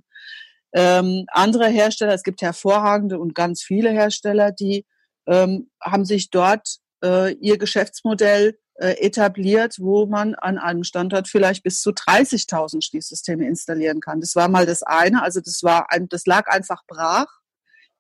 [0.73, 4.87] Ähm, andere Hersteller, es gibt hervorragende und ganz viele Hersteller, die
[5.27, 11.63] ähm, haben sich dort äh, ihr Geschäftsmodell äh, etabliert, wo man an einem Standort vielleicht
[11.63, 14.21] bis zu 30.000 Schließsysteme installieren kann.
[14.21, 15.23] Das war mal das eine.
[15.23, 17.29] Also das war ein, das lag einfach brach,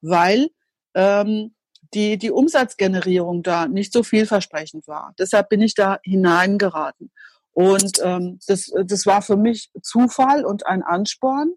[0.01, 0.49] weil
[0.95, 1.55] ähm,
[1.95, 5.15] die, die Umsatzgenerierung da nicht so vielversprechend war.
[5.19, 7.13] Deshalb bin ich da hineingeraten.
[7.53, 11.53] Und ähm, das, das war für mich Zufall und ein Ansporn.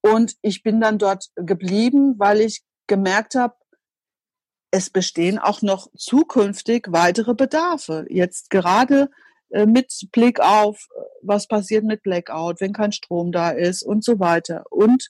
[0.00, 3.54] Und ich bin dann dort geblieben, weil ich gemerkt habe,
[4.70, 8.06] es bestehen auch noch zukünftig weitere Bedarfe.
[8.08, 9.10] Jetzt gerade
[9.50, 14.04] äh, mit Blick auf, äh, was passiert mit Blackout, wenn kein Strom da ist und
[14.04, 14.64] so weiter.
[14.70, 15.08] Und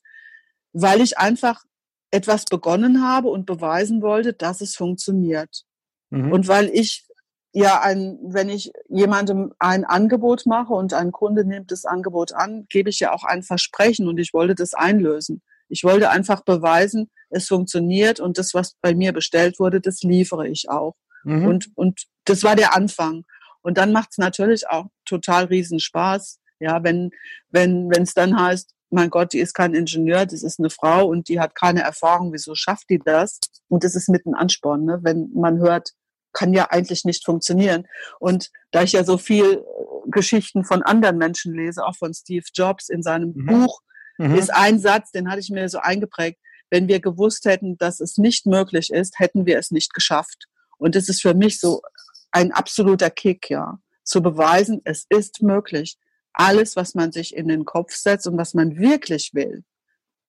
[0.73, 1.63] weil ich einfach
[2.11, 5.65] etwas begonnen habe und beweisen wollte, dass es funktioniert.
[6.11, 6.33] Mhm.
[6.33, 7.07] Und weil ich
[7.53, 12.67] ja ein, wenn ich jemandem ein Angebot mache und ein Kunde nimmt das Angebot an,
[12.69, 15.43] gebe ich ja auch ein Versprechen und ich wollte das einlösen.
[15.69, 20.49] Ich wollte einfach beweisen, es funktioniert und das, was bei mir bestellt wurde, das liefere
[20.49, 20.95] ich auch.
[21.25, 21.47] Mhm.
[21.47, 23.25] Und, und das war der Anfang.
[23.63, 27.11] Und dann macht es natürlich auch total riesen Spaß, ja, wenn
[27.51, 31.07] wenn wenn es dann heißt, mein Gott, die ist kein Ingenieur, das ist eine Frau
[31.07, 33.39] und die hat keine Erfahrung, wieso schafft die das?
[33.69, 34.99] Und das ist mit ein Ansporn, ne?
[35.03, 35.93] wenn man hört,
[36.33, 37.87] kann ja eigentlich nicht funktionieren.
[38.19, 39.65] Und da ich ja so viel
[40.07, 43.47] Geschichten von anderen Menschen lese, auch von Steve Jobs in seinem mhm.
[43.47, 43.81] Buch,
[44.19, 44.35] mhm.
[44.35, 46.39] ist ein Satz, den hatte ich mir so eingeprägt.
[46.71, 50.47] Wenn wir gewusst hätten, dass es nicht möglich ist, hätten wir es nicht geschafft.
[50.79, 51.83] Und das ist für mich so
[52.31, 53.81] ein absoluter Kick, ja.
[54.05, 55.99] Zu beweisen, es ist möglich.
[56.33, 59.65] Alles, was man sich in den Kopf setzt und was man wirklich will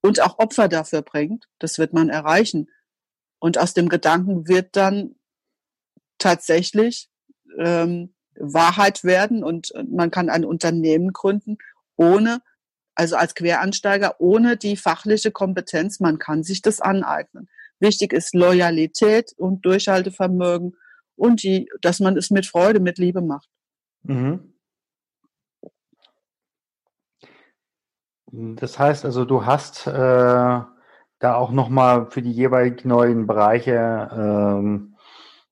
[0.01, 2.69] und auch Opfer dafür bringt, das wird man erreichen.
[3.39, 5.15] Und aus dem Gedanken wird dann
[6.17, 7.09] tatsächlich
[7.57, 11.57] ähm, Wahrheit werden und man kann ein Unternehmen gründen,
[11.95, 12.41] ohne
[12.95, 17.49] also als Quereinsteiger ohne die fachliche Kompetenz, man kann sich das aneignen.
[17.79, 20.75] Wichtig ist Loyalität und Durchhaltevermögen
[21.15, 23.49] und die, dass man es mit Freude, mit Liebe macht.
[24.03, 24.53] Mhm.
[28.31, 34.95] Das heißt also, du hast äh, da auch nochmal für die jeweils neuen Bereiche ähm,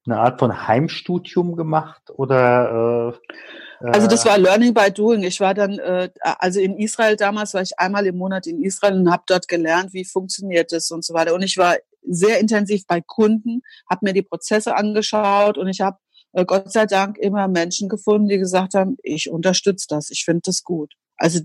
[0.05, 3.39] eine Art von Heimstudium gemacht oder äh,
[3.81, 5.23] also das war Learning by Doing.
[5.23, 8.99] Ich war dann, äh, also in Israel damals war ich einmal im Monat in Israel
[8.99, 11.33] und habe dort gelernt, wie funktioniert das und so weiter.
[11.33, 15.97] Und ich war sehr intensiv bei Kunden, habe mir die Prozesse angeschaut und ich habe
[16.33, 20.41] äh, Gott sei Dank immer Menschen gefunden, die gesagt haben, ich unterstütze das, ich finde
[20.45, 20.93] das gut.
[21.17, 21.39] Also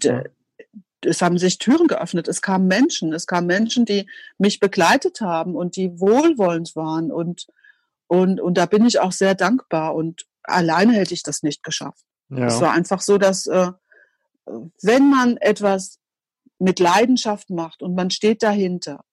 [1.04, 2.28] es haben sich Türen geöffnet.
[2.28, 7.46] Es kamen Menschen, es kamen Menschen, die mich begleitet haben und die wohlwollend waren und
[8.06, 12.04] und und da bin ich auch sehr dankbar und alleine hätte ich das nicht geschafft.
[12.36, 12.46] Ja.
[12.46, 13.70] Es war einfach so, dass äh,
[14.82, 15.98] wenn man etwas
[16.58, 19.04] mit Leidenschaft macht und man steht dahinter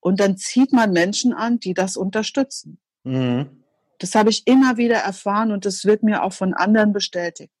[0.00, 2.80] und dann zieht man Menschen an, die das unterstützen.
[3.04, 3.64] Mhm.
[3.98, 7.52] Das habe ich immer wieder erfahren und das wird mir auch von anderen bestätigt.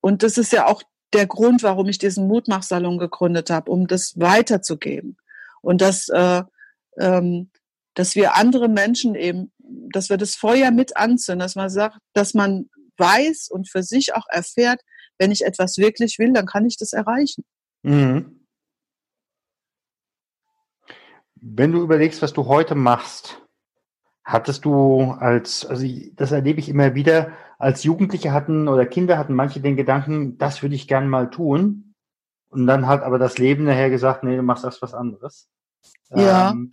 [0.00, 4.18] Und das ist ja auch der Grund, warum ich diesen Mutmachsalon gegründet habe, um das
[4.18, 5.16] weiterzugeben.
[5.60, 6.42] Und dass, äh,
[6.98, 7.50] ähm,
[7.94, 12.34] dass wir andere Menschen eben, dass wir das Feuer mit anzünden, dass man sagt, dass
[12.34, 14.80] man weiß und für sich auch erfährt,
[15.18, 17.44] wenn ich etwas wirklich will, dann kann ich das erreichen.
[17.82, 18.46] Mhm.
[21.40, 23.40] Wenn du überlegst, was du heute machst,
[24.24, 29.34] hattest du als, also das erlebe ich immer wieder, als Jugendliche hatten oder Kinder hatten
[29.34, 31.94] manche den Gedanken, das würde ich gern mal tun.
[32.50, 35.48] Und dann hat aber das Leben nachher gesagt, nee, du machst erst was anderes.
[36.10, 36.50] Ja.
[36.50, 36.70] Ähm,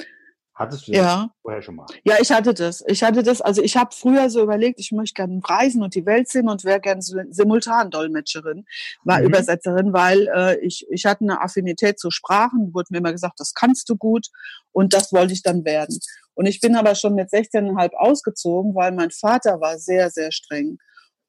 [0.57, 1.29] Hattest du das Ja.
[1.41, 1.85] vorher schon mal?
[2.05, 2.81] Ja, ich hatte das.
[2.87, 6.05] Ich hatte das, also ich habe früher so überlegt, ich möchte gerne reisen und die
[6.05, 8.65] Welt sehen und wäre gerne Simultandolmetscherin,
[9.03, 9.25] war Mhm.
[9.25, 13.53] Übersetzerin, weil äh, ich, ich hatte eine Affinität zu Sprachen, wurde mir immer gesagt, das
[13.53, 14.27] kannst du gut
[14.71, 15.99] und das wollte ich dann werden.
[16.35, 20.77] Und ich bin aber schon mit 16,5 ausgezogen, weil mein Vater war sehr, sehr streng.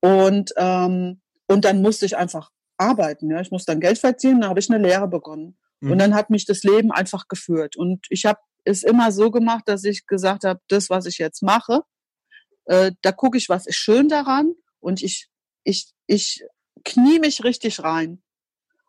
[0.01, 3.31] Und, ähm, und dann musste ich einfach arbeiten.
[3.31, 3.41] Ja?
[3.41, 5.57] Ich musste dann Geld verdienen, dann habe ich eine Lehre begonnen.
[5.81, 5.93] Mhm.
[5.93, 7.77] Und dann hat mich das Leben einfach geführt.
[7.77, 11.43] Und ich habe es immer so gemacht, dass ich gesagt habe, das, was ich jetzt
[11.43, 11.83] mache,
[12.67, 15.29] äh, da gucke ich, was ist schön daran und ich,
[15.65, 16.45] ich, ich
[16.85, 18.23] knie mich richtig rein.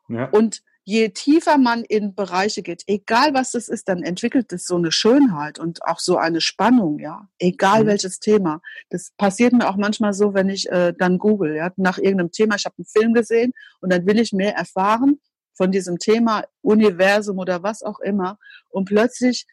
[0.10, 0.30] Ja.
[0.30, 4.78] Und je tiefer man in Bereiche geht, egal was das ist, dann entwickelt es so
[4.78, 7.28] eine Schönheit und auch so eine Spannung, ja.
[7.40, 7.88] Egal Mhm.
[7.88, 8.62] welches Thema.
[8.90, 12.56] Das passiert mir auch manchmal so, wenn ich äh, dann google, ja, nach irgendeinem Thema.
[12.56, 15.20] Ich habe einen Film gesehen und dann will ich mehr erfahren
[15.54, 18.40] von diesem Thema Universum oder was auch immer.
[18.70, 19.46] Und plötzlich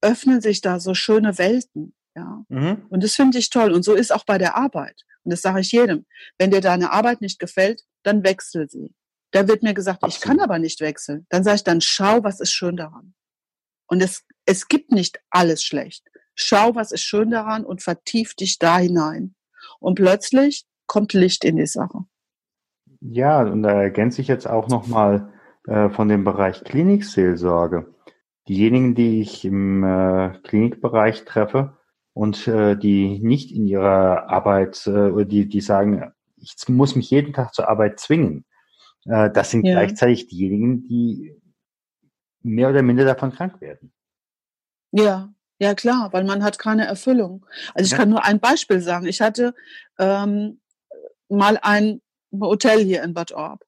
[0.00, 2.44] öffnen sich da so schöne Welten, ja.
[2.48, 2.86] Mhm.
[2.88, 3.72] Und das finde ich toll.
[3.72, 5.04] Und so ist auch bei der Arbeit.
[5.22, 6.06] Und das sage ich jedem.
[6.38, 8.94] Wenn dir deine Arbeit nicht gefällt, dann wechsel sie.
[9.32, 10.22] Da wird mir gesagt, ich Absolut.
[10.22, 11.26] kann aber nicht wechseln.
[11.28, 13.14] Dann sage ich, dann schau, was ist schön daran.
[13.86, 16.04] Und es, es gibt nicht alles schlecht.
[16.34, 19.34] Schau, was ist schön daran und vertief dich da hinein.
[19.78, 22.04] Und plötzlich kommt Licht in die Sache.
[23.00, 25.32] Ja, und da ergänze ich jetzt auch nochmal
[25.66, 27.94] äh, von dem Bereich Klinikseelsorge.
[28.50, 31.76] Diejenigen, die ich im äh, Klinikbereich treffe
[32.14, 37.10] und äh, die nicht in ihrer Arbeit, äh, oder die, die sagen, ich muss mich
[37.10, 38.44] jeden Tag zur Arbeit zwingen,
[39.04, 39.74] äh, das sind Ja.
[39.74, 41.40] gleichzeitig diejenigen, die
[42.42, 43.92] mehr oder minder davon krank werden.
[44.90, 47.46] Ja, ja klar, weil man hat keine Erfüllung.
[47.74, 47.98] Also ich Ja.
[47.98, 49.06] kann nur ein Beispiel sagen.
[49.06, 49.54] Ich hatte
[50.00, 50.60] ähm,
[51.28, 53.64] mal ein Hotel hier in Bad Orb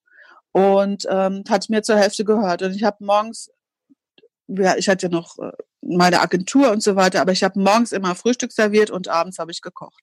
[0.51, 2.63] und ähm, hat mir zur Hälfte gehört.
[2.63, 3.49] Und ich habe morgens,
[4.57, 8.15] ja, ich hatte noch äh, meine Agentur und so weiter, aber ich habe morgens immer
[8.15, 10.03] Frühstück serviert und abends habe ich gekocht.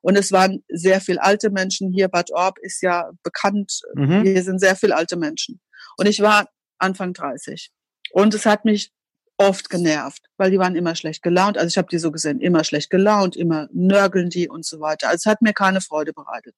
[0.00, 2.08] Und es waren sehr viel alte Menschen hier.
[2.08, 3.80] Bad Orb ist ja bekannt.
[3.94, 4.22] Mhm.
[4.22, 5.60] Hier sind sehr viel alte Menschen.
[5.96, 7.70] Und ich war Anfang 30.
[8.12, 8.92] Und es hat mich
[9.38, 11.58] oft genervt, weil die waren immer schlecht gelaunt.
[11.58, 15.08] Also ich habe die so gesehen, immer schlecht gelaunt, immer nörgeln die und so weiter.
[15.08, 16.54] Also es hat mir keine Freude bereitet.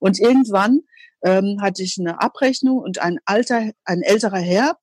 [0.00, 0.80] Und irgendwann
[1.22, 4.78] ähm, hatte ich eine Abrechnung und ein alter, ein älterer Herr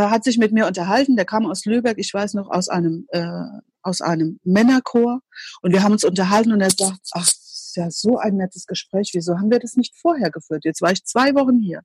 [0.00, 1.16] hat sich mit mir unterhalten.
[1.16, 5.20] Der kam aus Lübeck, ich weiß noch, aus einem äh, aus einem Männerchor.
[5.62, 8.66] Und wir haben uns unterhalten und er sagt, ach, das ist ja so ein nettes
[8.66, 9.10] Gespräch.
[9.12, 10.64] Wieso haben wir das nicht vorher geführt?
[10.64, 11.82] Jetzt war ich zwei Wochen hier.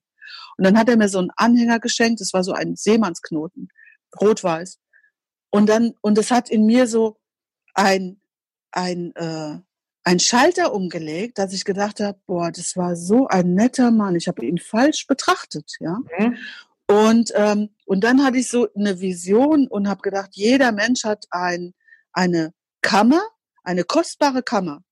[0.57, 2.21] Und dann hat er mir so einen Anhänger geschenkt.
[2.21, 3.69] Das war so ein Seemannsknoten,
[4.19, 4.79] rot-weiß.
[5.51, 7.17] Und dann, und das hat in mir so
[7.73, 8.21] ein,
[8.71, 9.59] ein, äh,
[10.03, 14.15] ein Schalter umgelegt, dass ich gedacht habe, boah, das war so ein netter Mann.
[14.15, 15.99] Ich habe ihn falsch betrachtet, ja.
[16.17, 16.37] Mhm.
[16.89, 21.25] Und, ähm, und dann hatte ich so eine Vision und habe gedacht, jeder Mensch hat
[21.29, 21.75] ein,
[22.13, 23.21] eine Kammer,
[23.63, 24.83] eine kostbare Kammer.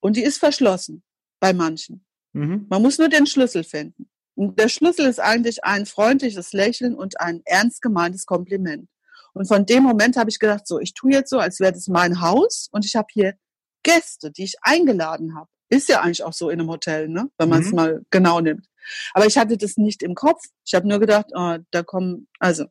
[0.00, 1.02] Und die ist verschlossen
[1.40, 2.04] bei manchen.
[2.34, 2.66] Mhm.
[2.68, 4.10] Man muss nur den Schlüssel finden.
[4.34, 8.90] Und der Schlüssel ist eigentlich ein freundliches Lächeln und ein ernst gemeintes Kompliment.
[9.32, 11.88] Und von dem Moment habe ich gedacht, so, ich tue jetzt so, als wäre das
[11.88, 13.38] mein Haus und ich habe hier
[13.82, 15.48] Gäste, die ich eingeladen habe.
[15.68, 17.30] Ist ja eigentlich auch so in einem Hotel, ne?
[17.38, 17.76] wenn man es Mhm.
[17.76, 18.66] mal genau nimmt.
[19.12, 20.44] Aber ich hatte das nicht im Kopf.
[20.64, 22.64] Ich habe nur gedacht, oh, da kommen, also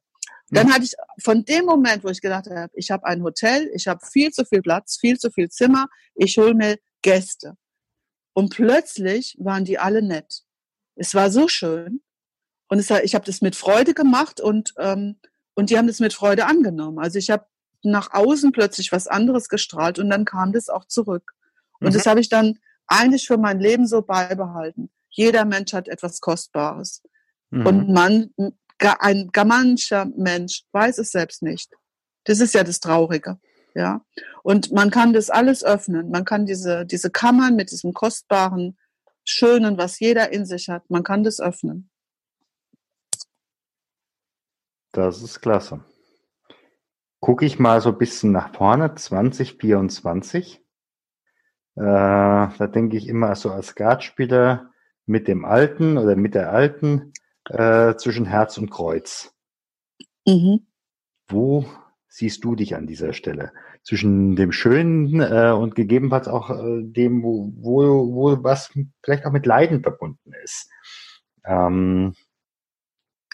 [0.50, 3.88] dann hatte ich von dem Moment, wo ich gedacht habe, ich habe ein Hotel, ich
[3.88, 7.58] habe viel zu viel Platz, viel zu viel Zimmer, ich hole mir Gäste.
[8.34, 10.44] Und plötzlich waren die alle nett.
[10.96, 12.02] Es war so schön.
[12.70, 15.20] Und es, ich habe das mit Freude gemacht und, ähm,
[15.54, 17.00] und die haben das mit Freude angenommen.
[17.00, 17.46] Also ich habe
[17.84, 21.34] nach außen plötzlich was anderes gestrahlt und dann kam das auch zurück.
[21.80, 21.94] Und Mhm.
[21.94, 24.90] das habe ich dann eigentlich für mein Leben so beibehalten.
[25.10, 27.02] Jeder Mensch hat etwas Kostbares.
[27.50, 27.66] Mhm.
[27.66, 28.34] Und man,
[29.00, 31.72] ein gar mancher Mensch weiß es selbst nicht.
[32.24, 33.40] Das ist ja das Traurige.
[33.74, 34.02] Ja.
[34.44, 36.10] Und man kann das alles öffnen.
[36.10, 38.78] Man kann diese, diese Kammern mit diesem kostbaren,
[39.24, 41.90] schönen, was jeder in sich hat, man kann das öffnen.
[44.94, 45.84] Das ist klasse.
[47.20, 50.64] Gucke ich mal so ein bisschen nach vorne, 2024.
[51.78, 51.80] Äh,
[52.58, 54.72] da denke ich immer so als Skatspieler
[55.06, 57.14] mit dem Alten oder mit der Alten
[57.50, 59.32] äh, zwischen Herz und Kreuz.
[60.26, 60.66] Mhm.
[61.28, 61.66] Wo
[62.08, 63.52] siehst du dich an dieser Stelle?
[63.84, 68.72] Zwischen dem Schönen äh, und gegebenenfalls auch äh, dem, wo, wo, wo was
[69.04, 70.72] vielleicht auch mit Leiden verbunden ist.
[71.46, 72.16] Ähm,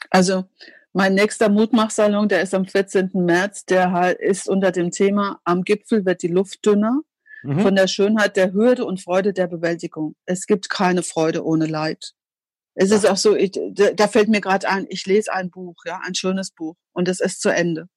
[0.09, 0.43] Also
[0.91, 3.11] mein nächster Mutmachsalon, der ist am 14.
[3.13, 7.01] März, der ist unter dem Thema Am Gipfel wird die Luft dünner.
[7.43, 7.61] Mhm.
[7.61, 10.15] von der Schönheit der Hürde und Freude der Bewältigung.
[10.25, 12.13] Es gibt keine Freude ohne Leid.
[12.75, 16.01] Es ist auch so, ich, da fällt mir gerade ein, ich lese ein Buch, ja,
[16.03, 17.87] ein schönes Buch und es ist zu Ende.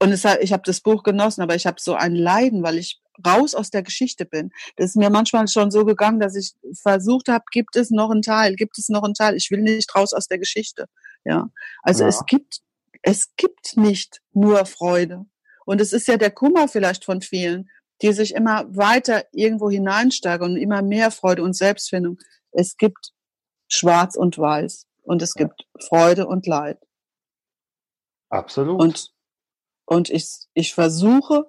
[0.00, 3.00] und es ich habe das Buch genossen, aber ich habe so ein Leiden, weil ich
[3.26, 4.50] raus aus der Geschichte bin.
[4.76, 8.22] Das ist mir manchmal schon so gegangen, dass ich versucht habe, gibt es noch einen
[8.22, 9.36] Teil, gibt es noch einen Teil?
[9.36, 10.86] Ich will nicht raus aus der Geschichte.
[11.24, 11.48] Ja,
[11.82, 12.08] also ja.
[12.08, 12.60] es gibt
[13.02, 15.26] es gibt nicht nur Freude.
[15.64, 17.68] Und es ist ja der Kummer vielleicht von vielen,
[18.02, 22.18] die sich immer weiter irgendwo hineinsteigern und immer mehr Freude und Selbstfindung.
[22.52, 23.12] Es gibt
[23.68, 26.78] Schwarz und Weiß und es gibt Freude und Leid.
[28.28, 28.80] Absolut.
[28.80, 29.16] Und
[29.86, 31.46] und ich, ich versuche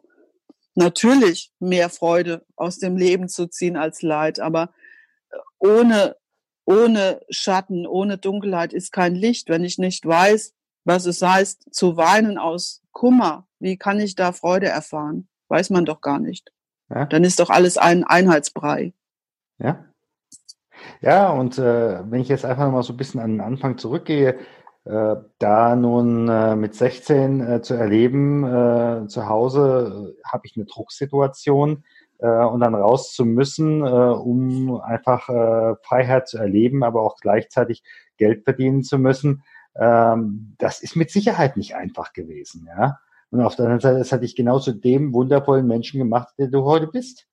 [0.75, 4.73] natürlich mehr Freude aus dem Leben zu ziehen als Leid, aber
[5.57, 6.15] ohne,
[6.65, 9.49] ohne Schatten, ohne Dunkelheit ist kein Licht.
[9.49, 10.53] Wenn ich nicht weiß,
[10.85, 15.27] was es heißt, zu weinen aus Kummer, wie kann ich da Freude erfahren?
[15.49, 16.51] Weiß man doch gar nicht.
[16.89, 17.05] Ja.
[17.05, 18.93] Dann ist doch alles ein Einheitsbrei.
[19.59, 19.85] Ja.
[21.01, 24.37] Ja, und äh, wenn ich jetzt einfach mal so ein bisschen an den Anfang zurückgehe,
[24.85, 30.55] äh, da nun äh, mit 16 äh, zu erleben, äh, zu Hause äh, habe ich
[30.55, 31.83] eine Drucksituation
[32.19, 35.27] und dann raus zu müssen, um einfach
[35.83, 37.83] Freiheit zu erleben, aber auch gleichzeitig
[38.17, 39.43] Geld verdienen zu müssen,
[39.79, 42.67] ähm, das ist mit Sicherheit nicht einfach gewesen.
[42.67, 42.99] Ja?
[43.29, 46.47] Und auf der anderen Seite, das hat dich genau zu dem wundervollen Menschen gemacht, der
[46.47, 47.27] du heute bist.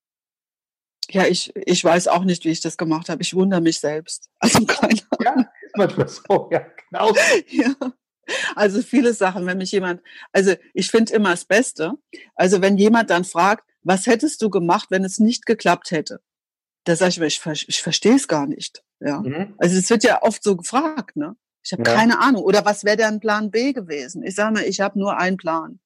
[1.11, 3.23] Ja, ich, ich weiß auch nicht, wie ich das gemacht habe.
[3.23, 4.31] Ich wundere mich selbst.
[4.41, 5.45] Also keine Ahnung.
[5.45, 7.13] Ja, manchmal so, ja, genau.
[7.49, 7.75] ja.
[8.57, 10.01] Also viele Sachen, wenn mich jemand,
[10.33, 11.93] also ich finde immer das Beste,
[12.35, 16.21] also wenn jemand dann fragt, was hättest du gemacht, wenn es nicht geklappt hätte?
[16.85, 18.83] Da sage ich mir, ich, ich verstehe es gar nicht.
[19.01, 19.21] Ja.
[19.21, 19.55] Mhm.
[19.59, 21.37] Also es wird ja oft so gefragt, ne?
[21.63, 21.95] Ich habe ja.
[21.95, 22.43] keine Ahnung.
[22.43, 24.23] Oder was wäre denn Plan B gewesen?
[24.23, 25.81] Ich sage mal, ich habe nur einen Plan.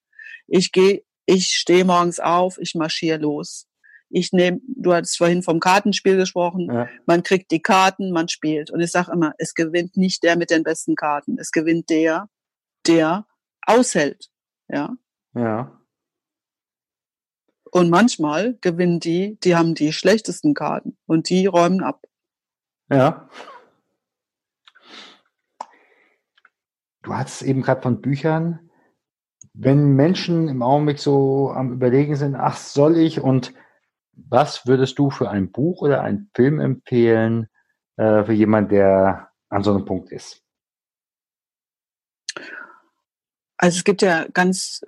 [0.47, 3.69] Ich gehe, ich stehe morgens auf, ich marschiere los
[4.11, 6.89] ich nehme, du hattest vorhin vom Kartenspiel gesprochen, ja.
[7.07, 8.71] man kriegt die Karten, man spielt.
[8.71, 12.29] Und ich sage immer, es gewinnt nicht der mit den besten Karten, es gewinnt der,
[12.87, 13.27] der
[13.63, 14.31] aushält.
[14.69, 14.97] Ja.
[15.35, 15.81] Ja.
[17.71, 22.07] Und manchmal gewinnen die, die haben die schlechtesten Karten und die räumen ab.
[22.91, 23.29] Ja.
[27.03, 28.68] Du hattest eben gerade von Büchern.
[29.61, 33.53] Wenn Menschen im Augenblick so am Überlegen sind, ach, soll ich und
[34.13, 37.49] was würdest du für ein Buch oder einen Film empfehlen
[37.97, 40.45] äh, für jemanden, der an so einem Punkt ist?
[43.57, 44.81] Also es gibt ja ganz,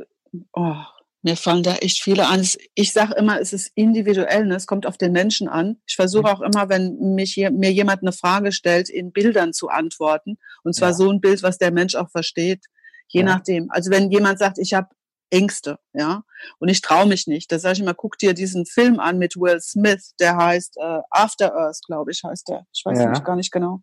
[0.52, 0.76] oh,
[1.22, 2.46] mir fallen da echt viele an.
[2.74, 4.54] Ich sage immer, es ist individuell, ne?
[4.54, 5.78] es kommt auf den Menschen an.
[5.86, 6.28] Ich versuche mhm.
[6.28, 10.38] auch immer, wenn mich hier, mir jemand eine Frage stellt, in Bildern zu antworten.
[10.62, 10.94] Und zwar ja.
[10.94, 12.66] so ein Bild, was der Mensch auch versteht.
[13.10, 13.26] Je ja.
[13.26, 13.70] nachdem.
[13.70, 14.88] Also wenn jemand sagt, ich habe
[15.30, 16.24] Ängste, ja.
[16.58, 17.50] Und ich traue mich nicht.
[17.52, 21.00] Da sage ich immer, guck dir diesen Film an mit Will Smith, der heißt äh,
[21.10, 22.66] After Earth, glaube ich, heißt der.
[22.72, 23.10] Ich weiß ja.
[23.10, 23.82] nicht gar nicht genau.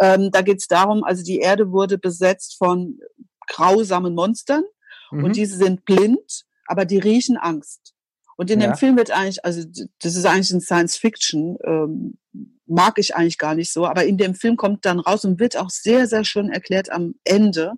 [0.00, 2.98] Ähm, da geht es darum, also die Erde wurde besetzt von
[3.46, 4.64] grausamen Monstern
[5.10, 5.24] mhm.
[5.24, 7.94] und diese sind blind, aber die riechen Angst.
[8.36, 8.68] Und in ja.
[8.68, 9.62] dem Film wird eigentlich, also
[10.00, 12.18] das ist eigentlich ein Science Fiction, ähm,
[12.66, 15.56] mag ich eigentlich gar nicht so, aber in dem Film kommt dann raus und wird
[15.56, 17.74] auch sehr, sehr schön erklärt am Ende,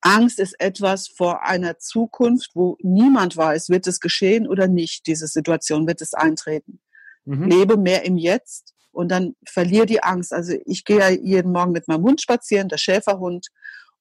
[0.00, 5.26] Angst ist etwas vor einer Zukunft, wo niemand weiß, wird es geschehen oder nicht, diese
[5.26, 6.80] Situation, wird es eintreten.
[7.24, 7.48] Mhm.
[7.48, 10.32] Lebe mehr im Jetzt und dann verliere die Angst.
[10.32, 13.48] Also ich gehe ja jeden Morgen mit meinem Hund spazieren, der Schäferhund,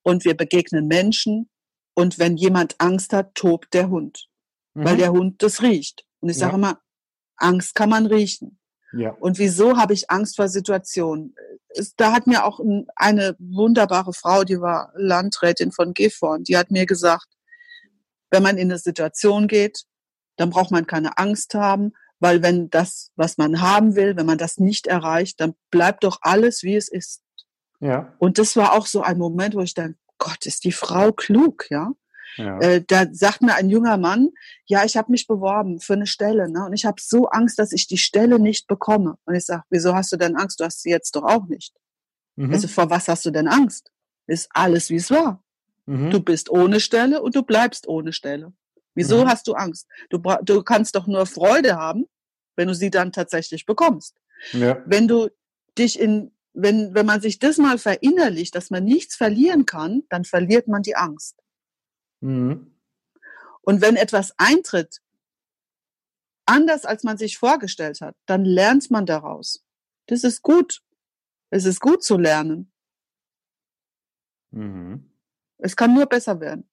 [0.03, 1.49] und wir begegnen Menschen.
[1.95, 4.27] Und wenn jemand Angst hat, tobt der Hund,
[4.73, 4.85] mhm.
[4.85, 6.05] weil der Hund das riecht.
[6.19, 6.57] Und ich sage ja.
[6.57, 6.79] immer,
[7.37, 8.59] Angst kann man riechen.
[8.93, 9.11] Ja.
[9.11, 11.35] Und wieso habe ich Angst vor Situationen?
[11.97, 12.59] Da hat mir auch
[12.95, 17.27] eine wunderbare Frau, die war Landrätin von Gifhorn, die hat mir gesagt,
[18.31, 19.83] wenn man in eine Situation geht,
[20.37, 24.37] dann braucht man keine Angst haben, weil wenn das, was man haben will, wenn man
[24.37, 27.21] das nicht erreicht, dann bleibt doch alles, wie es ist.
[27.79, 28.13] Ja.
[28.19, 31.69] Und das war auch so ein Moment, wo ich dann, Gott, ist die Frau klug,
[31.69, 31.91] ja?
[32.37, 32.59] Ja.
[32.59, 34.29] Äh, da sagt mir ein junger Mann,
[34.65, 36.65] ja, ich habe mich beworben für eine Stelle, ne?
[36.65, 39.17] Und ich habe so Angst, dass ich die Stelle nicht bekomme.
[39.25, 40.59] Und ich sage, wieso hast du denn Angst?
[40.59, 41.73] Du hast sie jetzt doch auch nicht.
[42.35, 42.53] Mhm.
[42.53, 43.91] Also vor was hast du denn Angst?
[44.27, 45.43] Ist alles, wie es war.
[45.85, 46.09] Mhm.
[46.11, 48.53] Du bist ohne Stelle und du bleibst ohne Stelle.
[48.95, 49.29] Wieso mhm.
[49.29, 49.87] hast du Angst?
[50.09, 52.05] Du, du kannst doch nur Freude haben,
[52.55, 54.15] wenn du sie dann tatsächlich bekommst.
[54.53, 54.81] Ja.
[54.85, 55.29] Wenn du
[55.77, 60.23] dich in, wenn, wenn man sich das mal verinnerlicht, dass man nichts verlieren kann, dann
[60.23, 61.35] verliert man die Angst.
[62.25, 62.71] Mhm.
[63.61, 65.01] Und wenn etwas eintritt,
[66.45, 69.63] anders als man sich vorgestellt hat, dann lernt man daraus.
[70.07, 70.81] Das ist gut.
[71.51, 72.71] Es ist gut zu lernen.
[74.51, 75.11] Mhm.
[75.57, 76.67] Es kann nur besser werden.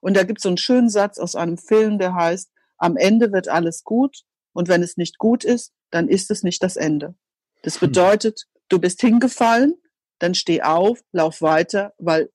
[0.00, 3.32] Und da gibt es so einen schönen Satz aus einem Film, der heißt, am Ende
[3.32, 7.14] wird alles gut und wenn es nicht gut ist, dann ist es nicht das Ende.
[7.62, 7.88] Das hm.
[7.88, 9.74] bedeutet, du bist hingefallen,
[10.18, 12.30] dann steh auf, lauf weiter, weil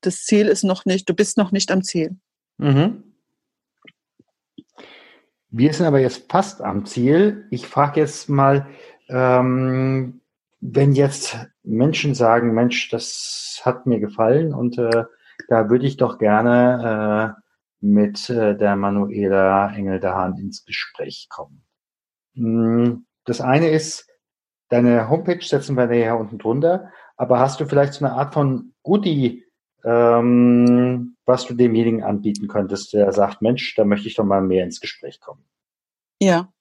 [0.00, 2.16] das Ziel ist noch nicht, du bist noch nicht am Ziel.
[2.58, 3.04] Mhm.
[5.50, 7.46] Wir sind aber jetzt fast am Ziel.
[7.50, 8.66] Ich frage jetzt mal,
[9.08, 10.20] ähm,
[10.60, 15.04] wenn jetzt Menschen sagen, Mensch, das hat mir gefallen und äh,
[15.48, 17.42] da würde ich doch gerne äh,
[17.80, 21.64] mit äh, der Manuela Engel-Dahn ins Gespräch kommen.
[22.34, 24.06] Hm, das eine ist,
[24.68, 28.74] deine Homepage setzen wir näher unten drunter, aber hast du vielleicht so eine Art von
[28.82, 29.44] Goodie,
[29.84, 34.64] ähm, was du demjenigen anbieten könntest, der sagt, Mensch, da möchte ich doch mal mehr
[34.64, 35.44] ins Gespräch kommen?
[36.20, 36.52] Ja.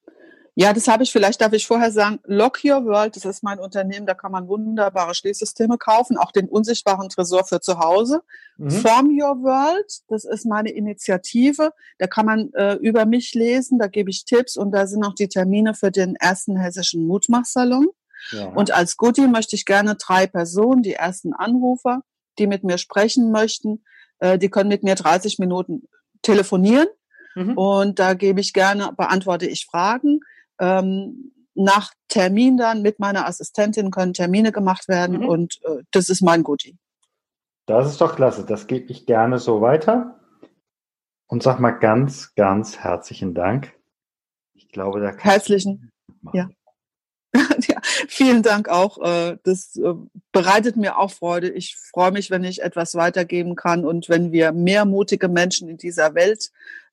[0.59, 3.59] Ja, das habe ich, vielleicht darf ich vorher sagen, Lock Your World, das ist mein
[3.59, 8.23] Unternehmen, da kann man wunderbare Schließsysteme kaufen, auch den unsichtbaren Tresor für zu Hause.
[8.57, 8.71] Mhm.
[8.71, 13.85] Form Your World, das ist meine Initiative, da kann man äh, über mich lesen, da
[13.85, 17.89] gebe ich Tipps und da sind auch die Termine für den ersten hessischen Mutmachsalon.
[18.31, 18.47] Ja.
[18.47, 22.01] Und als Goodie möchte ich gerne drei Personen, die ersten Anrufer,
[22.39, 23.83] die mit mir sprechen möchten,
[24.19, 25.87] äh, die können mit mir 30 Minuten
[26.21, 26.87] telefonieren.
[27.35, 27.57] Mhm.
[27.57, 30.19] Und da gebe ich gerne, beantworte ich Fragen.
[30.59, 35.29] Ähm, nach Termin dann mit meiner Assistentin können Termine gemacht werden mhm.
[35.29, 36.77] und äh, das ist mein Goodie.
[37.65, 38.45] Das ist doch klasse.
[38.45, 40.19] Das gebe ich gerne so weiter.
[41.27, 43.73] Und sag mal ganz, ganz herzlichen Dank.
[44.53, 45.91] Ich glaube, da herzlichen.
[46.31, 46.49] Ja.
[47.33, 47.76] ja.
[48.07, 48.97] Vielen Dank auch.
[48.99, 49.93] Äh, das äh,
[50.31, 51.49] bereitet mir auch Freude.
[51.49, 55.77] Ich freue mich, wenn ich etwas weitergeben kann und wenn wir mehr mutige Menschen in
[55.77, 56.51] dieser Welt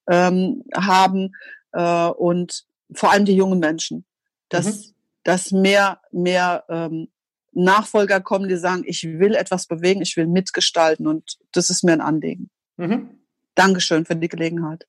[0.09, 1.35] ähm, haben
[1.73, 4.05] äh, und vor allem die jungen Menschen,
[4.49, 4.95] dass, mhm.
[5.23, 7.09] dass mehr, mehr ähm,
[7.53, 11.93] Nachfolger kommen, die sagen, ich will etwas bewegen, ich will mitgestalten und das ist mir
[11.93, 12.51] ein Anliegen.
[12.77, 13.21] Mhm.
[13.55, 14.87] Dankeschön für die Gelegenheit.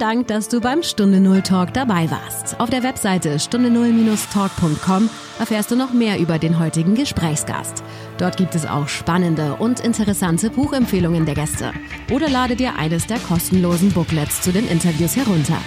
[0.00, 2.58] Dank, dass du beim Stunde Null Talk dabei warst.
[2.58, 7.84] Auf der Webseite stunde null-talk.com erfährst du noch mehr über den heutigen Gesprächsgast.
[8.16, 11.72] Dort gibt es auch spannende und interessante Buchempfehlungen der Gäste.
[12.10, 15.58] Oder lade dir eines der kostenlosen Booklets zu den Interviews herunter.